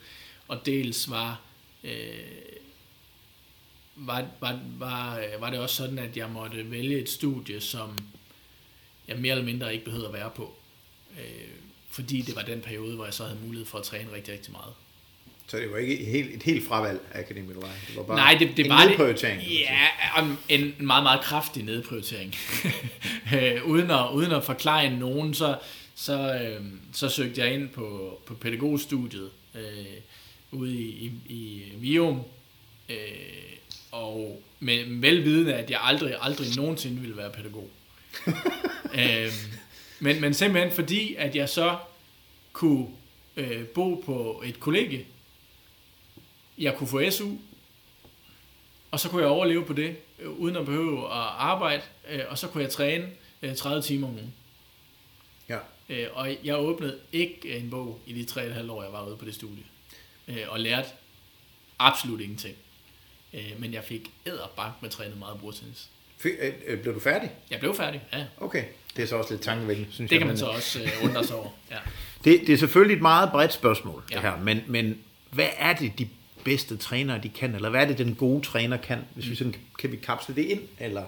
[0.47, 1.41] og dels var,
[1.83, 1.91] øh,
[3.95, 7.97] var, var, var, øh, var det også sådan, at jeg måtte vælge et studie, som
[9.07, 10.53] jeg mere eller mindre ikke behøvede at være på.
[11.19, 11.47] Øh,
[11.89, 14.51] fordi det var den periode, hvor jeg så havde mulighed for at træne rigtig, rigtig
[14.51, 14.73] meget.
[15.47, 17.69] Så det var ikke et helt, et helt fravalg af Akademi Vej.
[17.87, 19.41] Det var bare Nej, det, det en var nedprioritering.
[19.41, 19.59] sige.
[19.59, 19.87] Ja,
[20.49, 22.35] en meget, meget kraftig nedprioritering.
[23.35, 25.57] Øh, uden, at, uden at forklare nogen, så,
[25.95, 29.85] så, øh, så søgte jeg ind på, på pædagogstudiet øh,
[30.51, 32.21] ude i, i, i Vium.
[32.89, 32.95] Øh,
[33.93, 37.69] og med velvidende, at jeg aldrig, aldrig nogensinde ville være pædagog.
[38.99, 39.31] øh,
[39.99, 41.77] men, men simpelthen fordi, at jeg så
[42.53, 42.87] kunne
[43.37, 45.05] øh, bo på et kollegie,
[46.57, 47.29] jeg kunne få SU,
[48.91, 52.37] og så kunne jeg overleve på det, øh, uden at behøve at arbejde, øh, og
[52.37, 53.09] så kunne jeg træne
[53.41, 54.33] øh, 30 timer om ugen.
[55.49, 55.57] Ja.
[55.89, 59.25] Øh, Og jeg åbnede ikke en bog i de 3,5 år, jeg var ude på
[59.25, 59.63] det studie,
[60.27, 60.89] øh, og lærte
[61.79, 62.55] absolut ingenting.
[63.33, 65.87] Øh, Men jeg fik æderbank med trænet meget bordtennis.
[66.25, 66.31] Øh,
[66.67, 67.31] øh, blev du færdig?
[67.51, 68.23] Jeg blev færdig, ja.
[68.37, 68.63] Okay.
[68.95, 70.19] Det er så også lidt tankevækkende, synes Det jeg.
[70.19, 71.49] kan man så også øh, undre sig over.
[71.71, 71.77] Ja.
[72.23, 74.15] Det, det er selvfølgelig et meget bredt spørgsmål, ja.
[74.15, 74.37] det her.
[74.39, 74.97] Men, men
[75.31, 76.07] hvad er det, de
[76.43, 77.55] bedste trænere, de kan?
[77.55, 78.99] Eller hvad er det, den gode træner kan?
[79.13, 80.61] Hvis vi sådan, kan vi kapsle det ind?
[80.79, 81.03] Eller?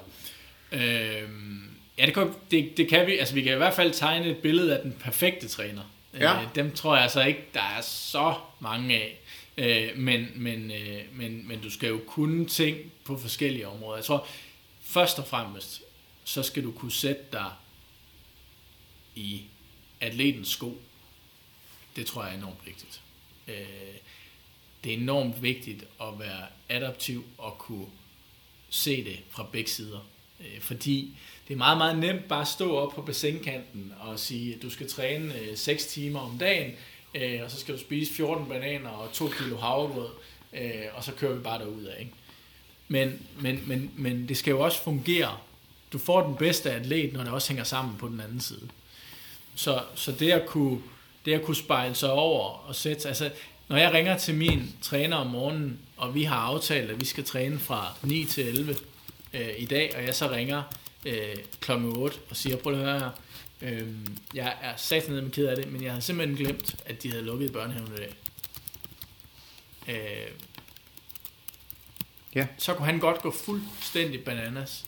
[0.71, 3.17] Øhm, ja, det kan, det, det kan vi.
[3.17, 5.81] Altså, vi kan i hvert fald tegne et billede af den perfekte træner.
[6.19, 6.33] Ja.
[6.41, 9.19] Øh, dem tror jeg altså ikke, der er så mange af.
[9.57, 13.97] Øh, men, men, øh, men, men du skal jo kunne ting på forskellige områder.
[13.97, 14.27] Jeg tror,
[14.81, 15.81] først og fremmest,
[16.23, 17.51] så skal du kunne sætte dig
[19.15, 19.41] i
[20.01, 20.81] atletens sko.
[21.95, 23.01] Det tror jeg er enormt vigtigt.
[23.47, 23.55] Øh,
[24.83, 27.87] det er enormt vigtigt at være adaptiv og kunne
[28.69, 30.07] se det fra begge sider.
[30.39, 34.55] Øh, fordi det er meget, meget nemt bare at stå op på bassinkanten og sige,
[34.55, 36.73] at du skal træne øh, 6 timer om dagen,
[37.15, 40.09] øh, og så skal du spise 14 bananer og 2 kilo havregrød,
[40.53, 41.99] øh, og så kører vi bare derud af.
[41.99, 42.11] Ikke?
[42.87, 45.37] Men, men, men, men det skal jo også fungere.
[45.93, 48.69] Du får den bedste atlet, når det også hænger sammen på den anden side.
[49.55, 50.81] så, så det at kunne,
[51.25, 53.31] det at kunne spejle sig over og sætte altså
[53.67, 57.23] når jeg ringer til min træner om morgenen, og vi har aftalt, at vi skal
[57.23, 58.75] træne fra 9 til 11
[59.33, 60.63] øh, i dag, og jeg så ringer
[61.05, 61.71] øh, kl.
[61.71, 63.09] 8 og siger, prøv at høre her,
[63.65, 63.87] øh,
[64.33, 67.09] jeg er sat ned med ked af det, men jeg havde simpelthen glemt, at de
[67.11, 68.15] havde lukket børnehaven i dag.
[69.89, 70.31] Øh,
[72.35, 72.47] Ja.
[72.57, 74.85] Så kunne han godt gå fuldstændig bananas.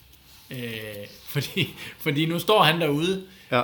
[0.52, 3.62] Øh, fordi, fordi nu står han derude Ja.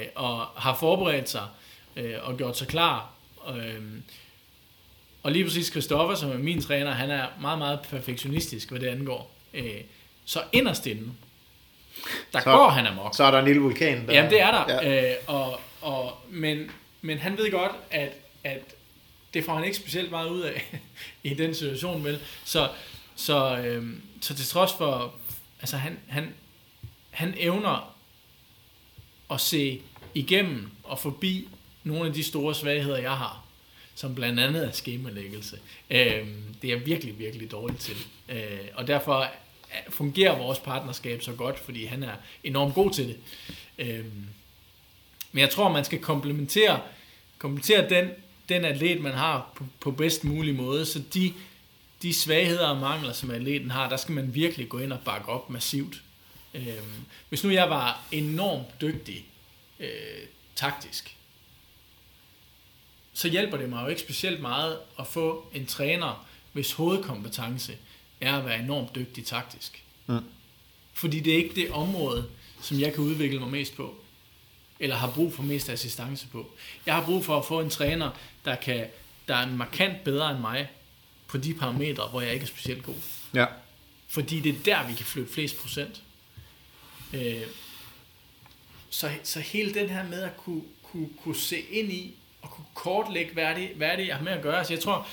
[0.00, 1.48] øh, og har forberedt sig
[1.96, 3.14] øh, og gjort sig klar.
[3.56, 3.82] Øh,
[5.22, 8.86] og lige præcis Christoffer, som er min træner, han er meget, meget perfektionistisk, hvad det
[8.86, 9.36] angår.
[9.54, 9.80] Øh,
[10.24, 11.12] så inderst inde,
[12.32, 13.16] der Så- går han amok.
[13.16, 14.14] Så er der en lille vulkan der.
[14.14, 14.82] Jamen, det er der.
[14.82, 15.10] Ja.
[15.10, 16.70] Øh, og, og, men,
[17.02, 18.12] men han ved godt, at,
[18.44, 18.60] at
[19.34, 20.78] det får han ikke specielt meget ud af
[21.22, 22.18] i den situation, vel?
[22.44, 22.68] Så,
[23.16, 23.86] så, øh,
[24.20, 25.14] så til trods for,
[25.60, 26.34] altså han, han,
[27.10, 27.94] han evner
[29.30, 29.82] at se
[30.14, 31.48] igennem og forbi
[31.84, 33.44] nogle af de store svagheder, jeg har,
[33.94, 35.58] som blandt andet er skemalæggelse.
[35.90, 36.26] Øh,
[36.62, 37.96] det er jeg virkelig, virkelig dårligt til.
[38.28, 39.28] Øh, og derfor er-
[39.88, 42.14] fungerer vores partnerskab så godt, fordi han er
[42.44, 43.18] enormt god til det.
[43.78, 44.04] Øh,
[45.32, 46.80] men jeg tror, man skal komplementere,
[47.38, 48.10] komplementere den,
[48.48, 51.32] den atlet, man har på, på bedst mulig måde, så de,
[52.02, 55.28] de svagheder og mangler, som atleten har, der skal man virkelig gå ind og bakke
[55.28, 56.02] op massivt.
[56.54, 59.26] Øhm, hvis nu jeg var enormt dygtig
[59.80, 59.88] øh,
[60.54, 61.16] taktisk,
[63.12, 67.76] så hjælper det mig jo ikke specielt meget at få en træner, hvis hovedkompetence
[68.20, 69.82] er at være enormt dygtig taktisk.
[70.06, 70.18] Mm.
[70.92, 72.28] Fordi det er ikke det område,
[72.60, 73.94] som jeg kan udvikle mig mest på,
[74.80, 76.50] eller har brug for mest assistance på.
[76.86, 78.10] Jeg har brug for at få en træner,
[78.44, 78.86] der, kan,
[79.28, 80.68] der er markant bedre end mig
[81.26, 82.94] på de parametre, hvor jeg ikke er specielt god.
[83.34, 83.46] Ja.
[84.08, 86.02] Fordi det er der, vi kan flytte flest procent.
[87.12, 87.42] Øh,
[88.90, 92.66] så, så hele den her med at kunne, kunne, kunne se ind i, og kunne
[92.74, 94.64] kortlægge, hvad er, det, hvad er det, jeg har med at gøre.
[94.64, 95.08] Så jeg tror,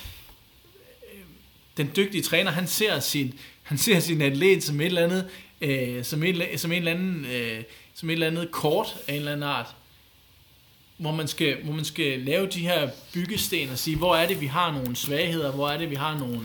[1.78, 5.30] den dygtige træner, han ser sin, han ser sin atlet som et eller andet,
[5.62, 7.64] øh, som, et, som en eller anden, øh,
[7.94, 9.76] som et eller andet kort af en eller anden art,
[10.98, 14.42] hvor man skal, hvor man skal lave de her byggesten og sige, hvor er det,
[14.42, 16.42] vi har nogle svagheder, hvor er det, vi har nogle,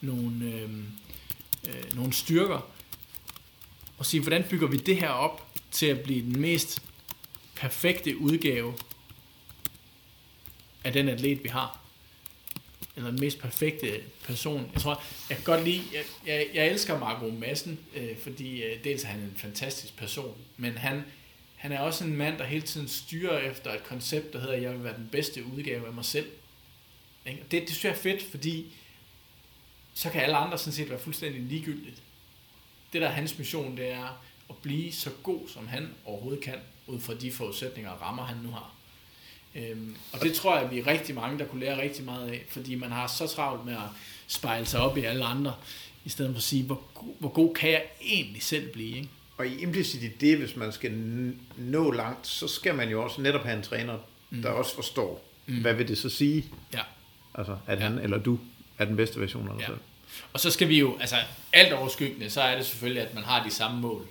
[0.00, 0.70] nogle, øh,
[1.68, 2.70] øh, nogle styrker,
[3.98, 6.82] og sige, hvordan bygger vi det her op til at blive den mest
[7.54, 8.74] perfekte udgave
[10.84, 11.79] af den atlet, vi har.
[12.96, 14.70] Eller den mest perfekte person.
[14.74, 18.84] Jeg tror, jeg kan godt lide, jeg, jeg, jeg elsker Marco Madsen, øh, fordi øh,
[18.84, 21.04] dels er han en fantastisk person, men han,
[21.56, 24.72] han er også en mand, der hele tiden styrer efter et koncept, der hedder, jeg
[24.72, 26.30] vil være den bedste udgave af mig selv.
[27.26, 27.42] Ikke?
[27.42, 28.72] Og Det, det synes jeg er fedt, fordi
[29.94, 32.02] så kan alle andre sådan set være fuldstændig ligegyldigt.
[32.92, 36.54] Det der er hans mission, det er at blive så god, som han overhovedet kan,
[36.86, 38.74] ud fra de forudsætninger og rammer, han nu har.
[39.54, 42.44] Øhm, og det tror jeg, vi er rigtig mange, der kunne lære rigtig meget af,
[42.48, 43.88] fordi man har så travlt med at
[44.26, 45.54] spejle sig op i alle andre,
[46.04, 46.82] i stedet for at sige, hvor,
[47.18, 49.08] hvor god kan jeg egentlig selv blive, ikke?
[49.36, 50.92] Og i implicit i det, hvis man skal
[51.56, 53.98] nå langt, så skal man jo også netop have en træner,
[54.30, 54.42] mm.
[54.42, 55.60] der også forstår, mm.
[55.60, 56.44] hvad vil det så sige,
[56.74, 56.80] Ja.
[57.34, 57.82] altså at Ja.
[57.82, 58.38] han eller du
[58.78, 59.66] er den bedste version af dig Ja.
[59.66, 59.78] selv.
[60.32, 61.16] Og så skal vi jo, altså
[61.52, 64.06] alt overskyggende, så er det selvfølgelig, at man har de samme mål.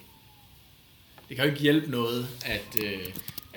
[1.30, 3.06] Det kan jo ikke hjælpe noget, at, øh,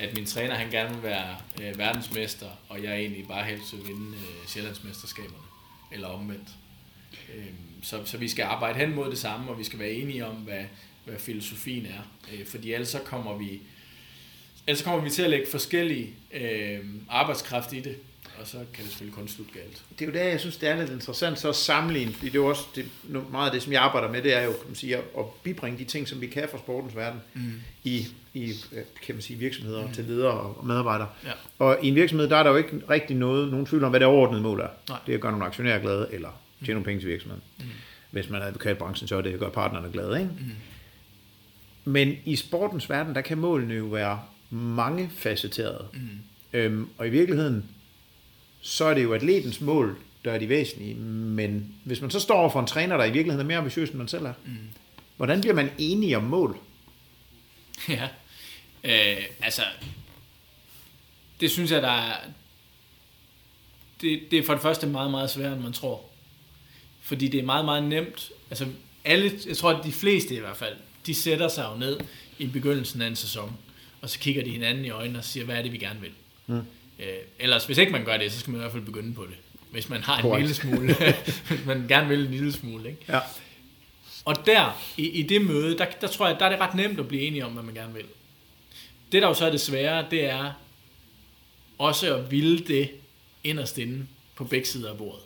[0.02, 3.86] at min træner han gerne vil være øh, verdensmester, og jeg egentlig bare helst vil
[3.86, 5.44] vinde øh, Sjællandsmesterskaberne,
[5.92, 6.48] eller omvendt.
[7.34, 7.44] Øh,
[7.82, 10.34] så, så vi skal arbejde hen mod det samme, og vi skal være enige om,
[10.34, 10.64] hvad,
[11.04, 12.32] hvad filosofien er.
[12.32, 13.60] Øh, fordi ellers så kommer vi
[14.66, 17.98] ellers kommer vi til at lægge forskellige øh, arbejdskraft i det,
[18.42, 19.82] og så kan det selvfølgelig kun slutte galt.
[19.98, 22.34] Det er jo der, jeg synes, det er lidt interessant så at sammenligne, fordi det
[22.34, 22.86] er jo også det,
[23.30, 25.24] meget af det, som jeg arbejder med, det er jo kan man sige, at, at
[25.42, 27.52] bibringe de ting, som vi kan fra sportens verden, mm.
[27.84, 29.92] i, i øh, kan man sige, virksomheder mm.
[29.92, 31.08] til ledere og medarbejdere.
[31.24, 31.30] Ja.
[31.58, 34.00] Og i en virksomhed, der er der jo ikke rigtig noget, nogen tvivl om, hvad
[34.00, 34.68] det overordnede mål er.
[34.88, 34.98] Nej.
[35.06, 37.42] Det er at gøre nogle aktionærer glade, eller tjene nogle penge til virksomheden.
[37.58, 37.64] Mm.
[38.10, 40.20] Hvis man er advokatbranchen, så er det at gøre partnerne glade.
[40.20, 40.30] Ikke?
[40.38, 40.50] Mm.
[41.84, 44.20] Men i sportens verden, der kan målene jo være
[44.50, 45.86] mange facetterede.
[45.92, 46.08] Mm.
[46.52, 47.64] Øhm, og i virkeligheden,
[48.62, 50.94] så er det jo atletens mål, der er de væsentlige.
[50.94, 53.88] Men hvis man så står over for en træner, der i virkeligheden er mere ambitiøs,
[53.88, 54.56] end man selv er, mm.
[55.16, 56.58] hvordan bliver man enige om mål?
[57.88, 58.08] Ja,
[58.84, 59.62] øh, altså,
[61.40, 62.16] det synes jeg, der er,
[64.00, 66.04] det, det er for det første meget, meget sværere, end man tror.
[67.00, 68.66] Fordi det er meget, meget nemt, altså
[69.04, 72.00] alle, jeg tror, at de fleste i hvert fald, de sætter sig jo ned
[72.38, 73.56] i begyndelsen af en sæson,
[74.00, 76.12] og så kigger de hinanden i øjnene og siger, hvad er det, vi gerne vil.
[76.46, 76.62] Mm.
[76.98, 77.06] Øh,
[77.38, 79.36] ellers, hvis ikke man gør det, så skal man i hvert fald begynde på det.
[79.70, 80.40] Hvis man har en Korrekt.
[80.40, 80.96] lille smule,
[81.48, 83.04] hvis man gerne vil en lille smule, ikke?
[83.08, 83.20] Ja.
[84.24, 87.00] Og der, i, i det møde, der, der tror jeg, der er det ret nemt
[87.00, 88.04] at blive enige om, hvad man gerne vil.
[89.12, 90.52] Det, der jo så er det svære, det er
[91.78, 92.90] også at ville det
[93.44, 95.22] inderst inde på begge sider af bordet.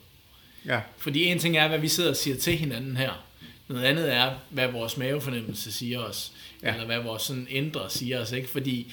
[0.66, 0.80] Ja.
[0.96, 3.24] Fordi en ting er, hvad vi sidder og siger til hinanden her.
[3.68, 6.32] Noget andet er, hvad vores mavefornemmelse siger os.
[6.62, 6.72] Ja.
[6.72, 8.32] Eller hvad vores sådan indre siger os.
[8.32, 8.48] Ikke?
[8.48, 8.92] Fordi,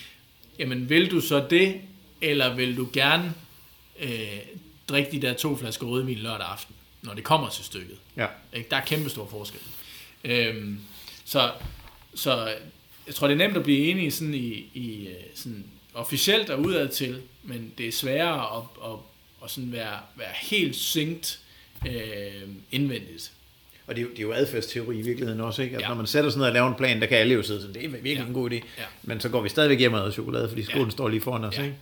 [0.60, 1.82] jamen, vil du så det,
[2.24, 3.34] eller vil du gerne
[4.00, 4.38] øh,
[4.90, 7.98] drikke de der to flasker rødvin lørdag aften, når det kommer til stykket?
[8.18, 8.28] Ja.
[8.54, 8.70] Ikke?
[8.70, 9.60] Der er kæmpe stor forskel.
[10.24, 10.80] Øhm,
[11.26, 11.52] så,
[12.16, 12.54] så
[13.08, 16.60] jeg tror, det er nemt at blive enige sådan i, i øh, sådan officielt og
[16.62, 18.98] udad til, men det er sværere at, at,
[19.44, 21.40] at sådan være, være helt synkt
[21.88, 21.94] øh,
[22.72, 23.32] indvendigt.
[23.88, 25.76] Og det er, jo, det er jo adfærdsteori i virkeligheden også, ikke?
[25.76, 25.88] At Ja.
[25.88, 27.76] når man sætter sig ned og laver en plan, der kan alle jo sidde sådan,
[27.76, 28.24] det er virkelig Ja.
[28.26, 28.54] en god idé.
[28.56, 28.84] Ja.
[29.04, 30.92] Men så går vi stadigvæk hjem og chokolade, fordi skolen Ja.
[30.92, 31.64] står lige foran os, Ja.
[31.64, 31.76] ikke?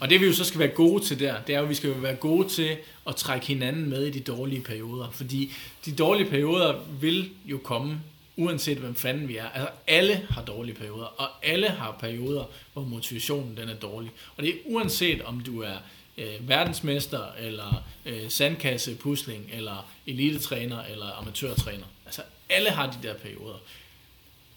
[0.00, 1.74] Og det vi jo så skal være gode til der, det er jo, at vi
[1.74, 2.76] skal være gode til
[3.08, 5.10] at trække hinanden med i de dårlige perioder.
[5.10, 5.52] Fordi
[5.84, 8.00] de dårlige perioder vil jo komme,
[8.36, 9.48] uanset hvem fanden vi er.
[9.48, 14.10] Altså alle har dårlige perioder, og alle har perioder, hvor motivationen den er dårlig.
[14.36, 15.76] Og det er uanset om du er
[16.18, 21.86] øh, verdensmester, eller øh, sandkassepusling, eller elitetræner, eller amatørtræner.
[22.06, 23.58] Altså alle har de der perioder.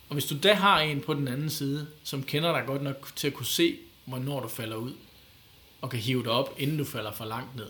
[0.10, 3.12] Og hvis du da har en på den anden side, som kender dig godt nok
[3.16, 3.76] til at kunne se,
[4.06, 4.94] hvornår du falder ud,
[5.82, 7.68] og kan hive dig op, inden du falder for langt ned,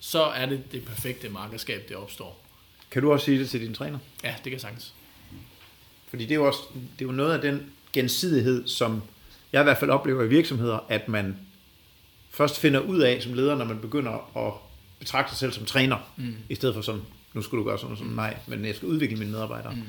[0.00, 2.44] så er det det perfekte markerskab, det opstår.
[2.90, 3.98] Kan du også sige det til din træner?
[4.24, 4.94] Ja, det kan jeg sagtens.
[6.08, 9.02] Fordi det er jo også det er jo noget af den gensidighed, som
[9.52, 11.36] jeg i hvert fald oplever i virksomheder, at man
[12.30, 14.52] først finder ud af som leder, når man begynder at
[14.98, 16.34] betragte sig selv som træner, mm.
[16.48, 17.02] i stedet for som,
[17.34, 19.72] nu skal du gøre sådan sådan, nej, men jeg skal udvikle mine medarbejdere.
[19.72, 19.82] Mm.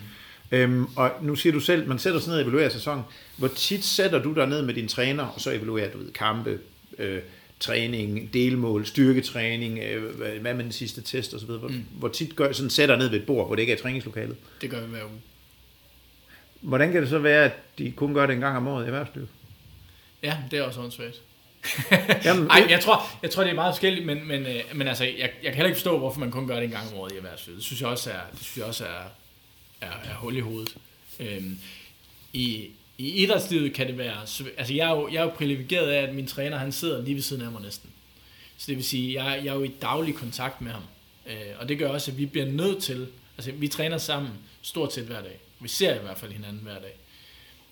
[0.52, 3.04] Øhm, og nu siger du selv, man sætter sig ned og evaluerer sæsonen.
[3.38, 6.60] Hvor tit sætter du dig ned med din træner, og så evaluerer du ved, kampe,
[6.98, 7.22] øh,
[7.60, 11.46] træning, delmål, styrketræning, øh, hvad med den sidste test osv.
[11.46, 11.86] Hvor, mm.
[11.92, 14.38] hvor tit gør, sådan sætter ned ved et bord, hvor det ikke er træningslokalet?
[14.62, 15.22] Det gør vi hver uge.
[16.62, 18.86] Hvordan kan det så være, at de kun gør det en gang om året i
[18.86, 19.30] erhvervslivet?
[20.24, 21.22] Ja, det er også åndssvagt.
[22.26, 25.04] Jamen, Ej, jeg tror, jeg tror, det er meget forskelligt, men, men, øh, men altså,
[25.04, 27.12] jeg, jeg kan heller ikke forstå, hvorfor man kun gør det en gang om året
[27.12, 27.58] i erhvervslivet.
[27.58, 29.04] Det synes jeg også er, det synes jeg også er,
[29.82, 30.78] er, er hul i hovedet.
[31.20, 31.58] Øhm,
[32.34, 34.20] i, i idrætslivet kan det være...
[34.58, 37.16] Altså, jeg er, jo, jeg er jo privilegeret af, at min træner, han sidder lige
[37.16, 37.90] ved siden af mig næsten.
[38.58, 40.84] Så det vil sige, jeg, jeg er jo i daglig kontakt med ham.
[41.28, 43.08] Øh, og det gør også, at vi bliver nødt til...
[43.38, 44.32] Altså, vi træner sammen
[44.62, 45.40] stort set hver dag.
[45.60, 46.96] Vi ser i hvert fald hinanden hver dag.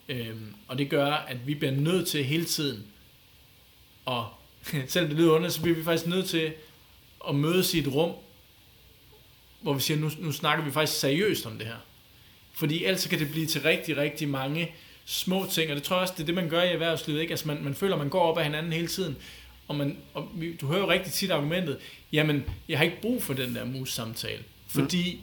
[0.09, 0.35] Øh,
[0.67, 2.83] og det gør, at vi bliver nødt til hele tiden
[4.05, 4.27] og
[4.87, 6.53] selvom det lyder underligt, så bliver vi faktisk nødt til
[7.27, 8.11] at mødes i et rum,
[9.61, 11.85] hvor vi siger, nu, nu snakker vi faktisk seriøst om det her.
[12.53, 14.75] Fordi ellers kan det blive til rigtig, rigtig mange
[15.11, 17.21] små ting, og det tror jeg også, det er det, man gør i erhvervslivet.
[17.21, 17.31] Ikke?
[17.31, 19.17] Altså man, man føler, man går op ad hinanden hele tiden,
[19.67, 20.29] og, man, og
[20.61, 21.77] du hører jo rigtig tit argumentet,
[22.11, 25.21] jamen, jeg har ikke brug for den der mus-samtale, fordi mm.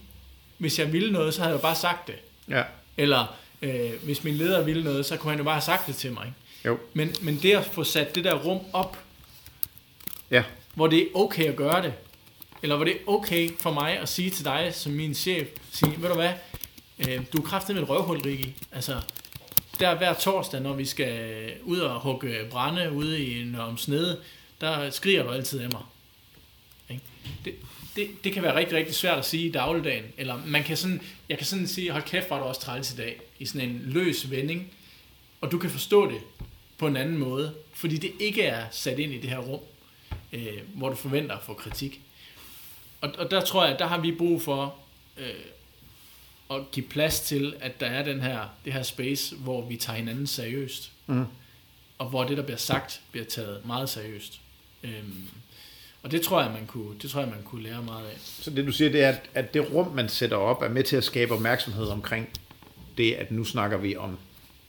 [0.58, 2.14] hvis jeg ville noget, så havde jeg jo bare sagt det.
[2.48, 2.62] Ja,
[2.96, 5.96] Eller øh, hvis min leder ville noget, så kunne han jo bare have sagt det
[5.96, 6.26] til mig.
[6.26, 6.36] Ikke?
[6.64, 6.78] jo.
[6.94, 8.98] Men, men det at få sat det der rum op,
[10.30, 11.94] Ja, hvor det er okay at gøre det,
[12.62, 16.02] eller hvor det er okay for mig at sige til dig som min chef, sige,
[16.02, 16.32] ved du hvad,
[16.98, 18.54] øh, du er kraftig med et røvhul, Rikke.
[18.72, 19.00] Altså,
[19.80, 24.20] der hver torsdag, når vi skal ud og hugge brænde ude i en øh, omsnede,
[24.60, 25.82] der skriger du altid af mig.
[26.90, 27.02] Ikke?
[27.44, 27.54] Det,
[27.96, 30.04] det, det kan være rigtig, rigtig svært at sige i dagligdagen.
[30.16, 32.96] Eller man kan sådan, jeg kan sådan sige, hold kæft, var du også træls i
[32.96, 33.20] dag.
[33.38, 34.72] I sådan en løs vending.
[35.40, 36.20] Og du kan forstå det
[36.78, 37.54] på en anden måde.
[37.74, 39.60] Fordi det ikke er sat ind i det her rum,
[40.32, 42.00] øh, hvor du forventer at få kritik.
[43.00, 44.74] Og, og der tror jeg, der har vi brug for
[45.16, 45.34] øh,
[46.50, 49.96] at give plads til, at der er den her, det her space, hvor vi tager
[49.96, 50.92] hinanden seriøst.
[51.06, 51.24] Mm.
[51.98, 54.40] Og hvor det, der bliver sagt, bliver taget meget seriøst.
[54.82, 55.28] Øhm,
[56.02, 58.16] og det tror jeg, man kunne, det tror jeg, man kunne lære meget af.
[58.18, 60.82] så det du siger, det er, at- at det rum, man sætter op, er med
[60.84, 62.28] til at skabe opmærksomhed omkring
[62.96, 64.18] det, at nu snakker vi om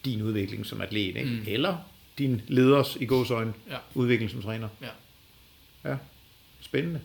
[0.05, 1.23] din udvikling som atlet, ikke?
[1.23, 1.29] Mm.
[1.35, 1.43] Mm.
[1.47, 1.77] eller
[2.17, 3.77] din leders i gåsøjne Ja.
[3.93, 4.67] udvikling som træner.
[4.81, 4.87] Ja.
[5.91, 5.97] Ja,
[6.61, 7.01] spændende.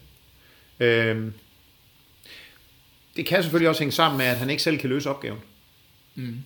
[0.80, 1.32] Øhm,
[3.16, 5.38] det kan selvfølgelig også hænge sammen med, at han ikke selv kan løse opgaven.
[6.14, 6.38] Mm.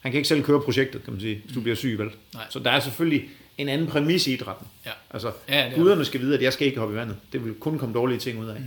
[0.00, 2.10] Han kan ikke selv køre projektet, kan man sige, hvis du bliver syg, vel?
[2.34, 2.44] Nej.
[2.50, 3.24] Så der er selvfølgelig
[3.58, 4.66] en anden præmis i idrætten.
[4.86, 4.90] Ja.
[5.10, 7.16] Altså, Ja, er guderne skal vide, at jeg skal ikke hoppe i vandet.
[7.32, 8.60] Det vil kun komme dårlige ting ud af.
[8.60, 8.66] Mm.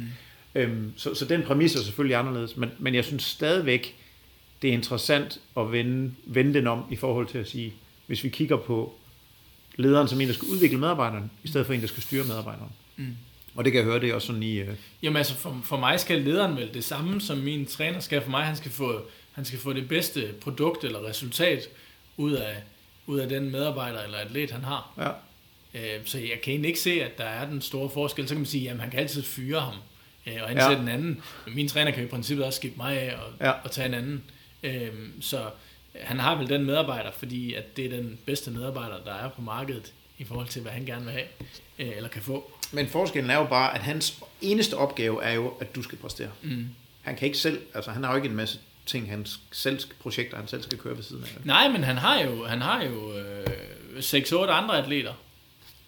[0.56, 2.58] Øhm, så, så den præmis er selvfølgelig anderledes.
[2.58, 3.96] Men, men jeg synes stadigvæk,
[4.62, 7.74] det er interessant at vende, vende den om i forhold til at sige,
[8.08, 8.96] hvis vi kigger på
[9.76, 12.72] lederen som en, der skal udvikle medarbejderne, i stedet for en, der skal styre medarbejderne.
[12.98, 13.16] Mm.
[13.60, 14.56] Og det kan jeg høre, det er også sådan i...
[14.58, 18.22] Øh, Jamen altså, for, for mig skal lederen vel det samme, som min træner skal
[18.22, 18.46] for mig.
[18.46, 19.02] Han skal få,
[19.32, 21.70] han skal få det bedste produkt eller resultat
[22.18, 22.56] ud af,
[23.08, 24.94] ud af den medarbejder eller atlet, han har.
[24.98, 25.10] ja,
[25.74, 28.28] Øh, Så jeg kan egentlig ikke se, at der er den store forskel.
[28.28, 29.74] Så kan man sige, at han kan altid fyre ham
[30.28, 30.82] øh, og ansætte Ja.
[30.82, 31.22] en anden.
[31.46, 33.52] Men min træner kan i princippet også skifte mig af og, Ja.
[33.52, 34.24] og tage en anden.
[34.64, 34.90] Øh,
[35.22, 35.50] Så,
[36.02, 39.42] han har vel den medarbejder, fordi at det er den bedste medarbejder, der er på
[39.42, 41.26] markedet i forhold til, hvad han gerne vil have,
[41.80, 42.52] øh, eller kan få.
[42.72, 46.30] Men forskellen er jo bare, at hans eneste opgave er jo, at du skal præstere.
[46.42, 46.66] Mm.
[47.02, 50.38] Han kan ikke selv, altså han har jo ikke en masse ting, han selv, projekter,
[50.38, 51.46] han selv skal køre ved siden af.
[51.46, 53.46] Nej, men han har jo, han har jo øh,
[54.00, 55.14] 6-8 andre atleter,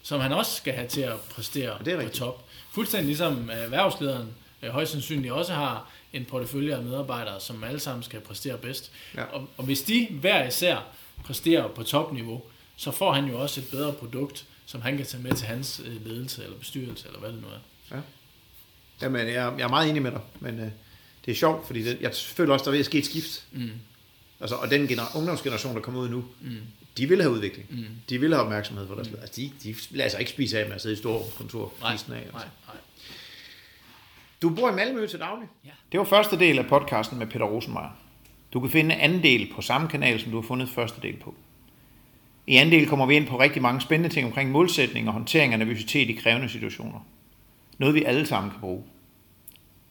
[0.01, 2.45] som han også skal have til at præstere det er på top.
[2.71, 4.27] Fuldstændig ligesom øh, erhvervslederen
[4.61, 8.91] øh, højst sandsynligt også har en portefølje af medarbejdere, som alle sammen skal præstere bedst.
[9.15, 9.23] Ja.
[9.23, 10.77] Og, og hvis de hver især
[11.23, 12.41] præsterer på topniveau,
[12.75, 15.81] så får han jo også et bedre produkt, som han kan tage med til hans
[15.85, 18.01] øh, ledelse eller bestyrelse, eller hvad det nu er.
[19.01, 20.67] Jamen, jeg, jeg er meget enig med dig, men øh,
[21.25, 23.47] det er sjovt, fordi det, jeg føler også, der er ved at ske et skift.
[23.51, 23.69] Mm.
[24.39, 26.57] Altså, og den gener- ungdomsgeneration, der kommer ud nu, Mm.
[26.97, 27.67] de vil have udvikling.
[27.69, 27.85] Mm.
[28.09, 29.15] De vil have opmærksomhed for deres mm.
[29.21, 31.73] altså, de, de lader sig ikke spise af med at sidde i store kontor.
[31.81, 32.37] Nej, af, nej, altså.
[32.67, 32.75] nej.
[34.41, 35.47] Du bor i Malmø til daglig?
[35.65, 35.69] Ja.
[35.91, 37.97] Det var første del af podcasten med Peter Rosenmeier.
[38.53, 41.35] Du kan finde anden del på samme kanal, som du har fundet første del på.
[42.51, 45.53] I anden del kommer vi ind på rigtig mange spændende ting omkring målsætning og håndtering
[45.53, 47.07] af nervøsitet i krævende situationer.
[47.77, 48.83] Noget vi alle sammen kan bruge.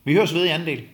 [0.04, 0.84] Vi høres ved i anden del.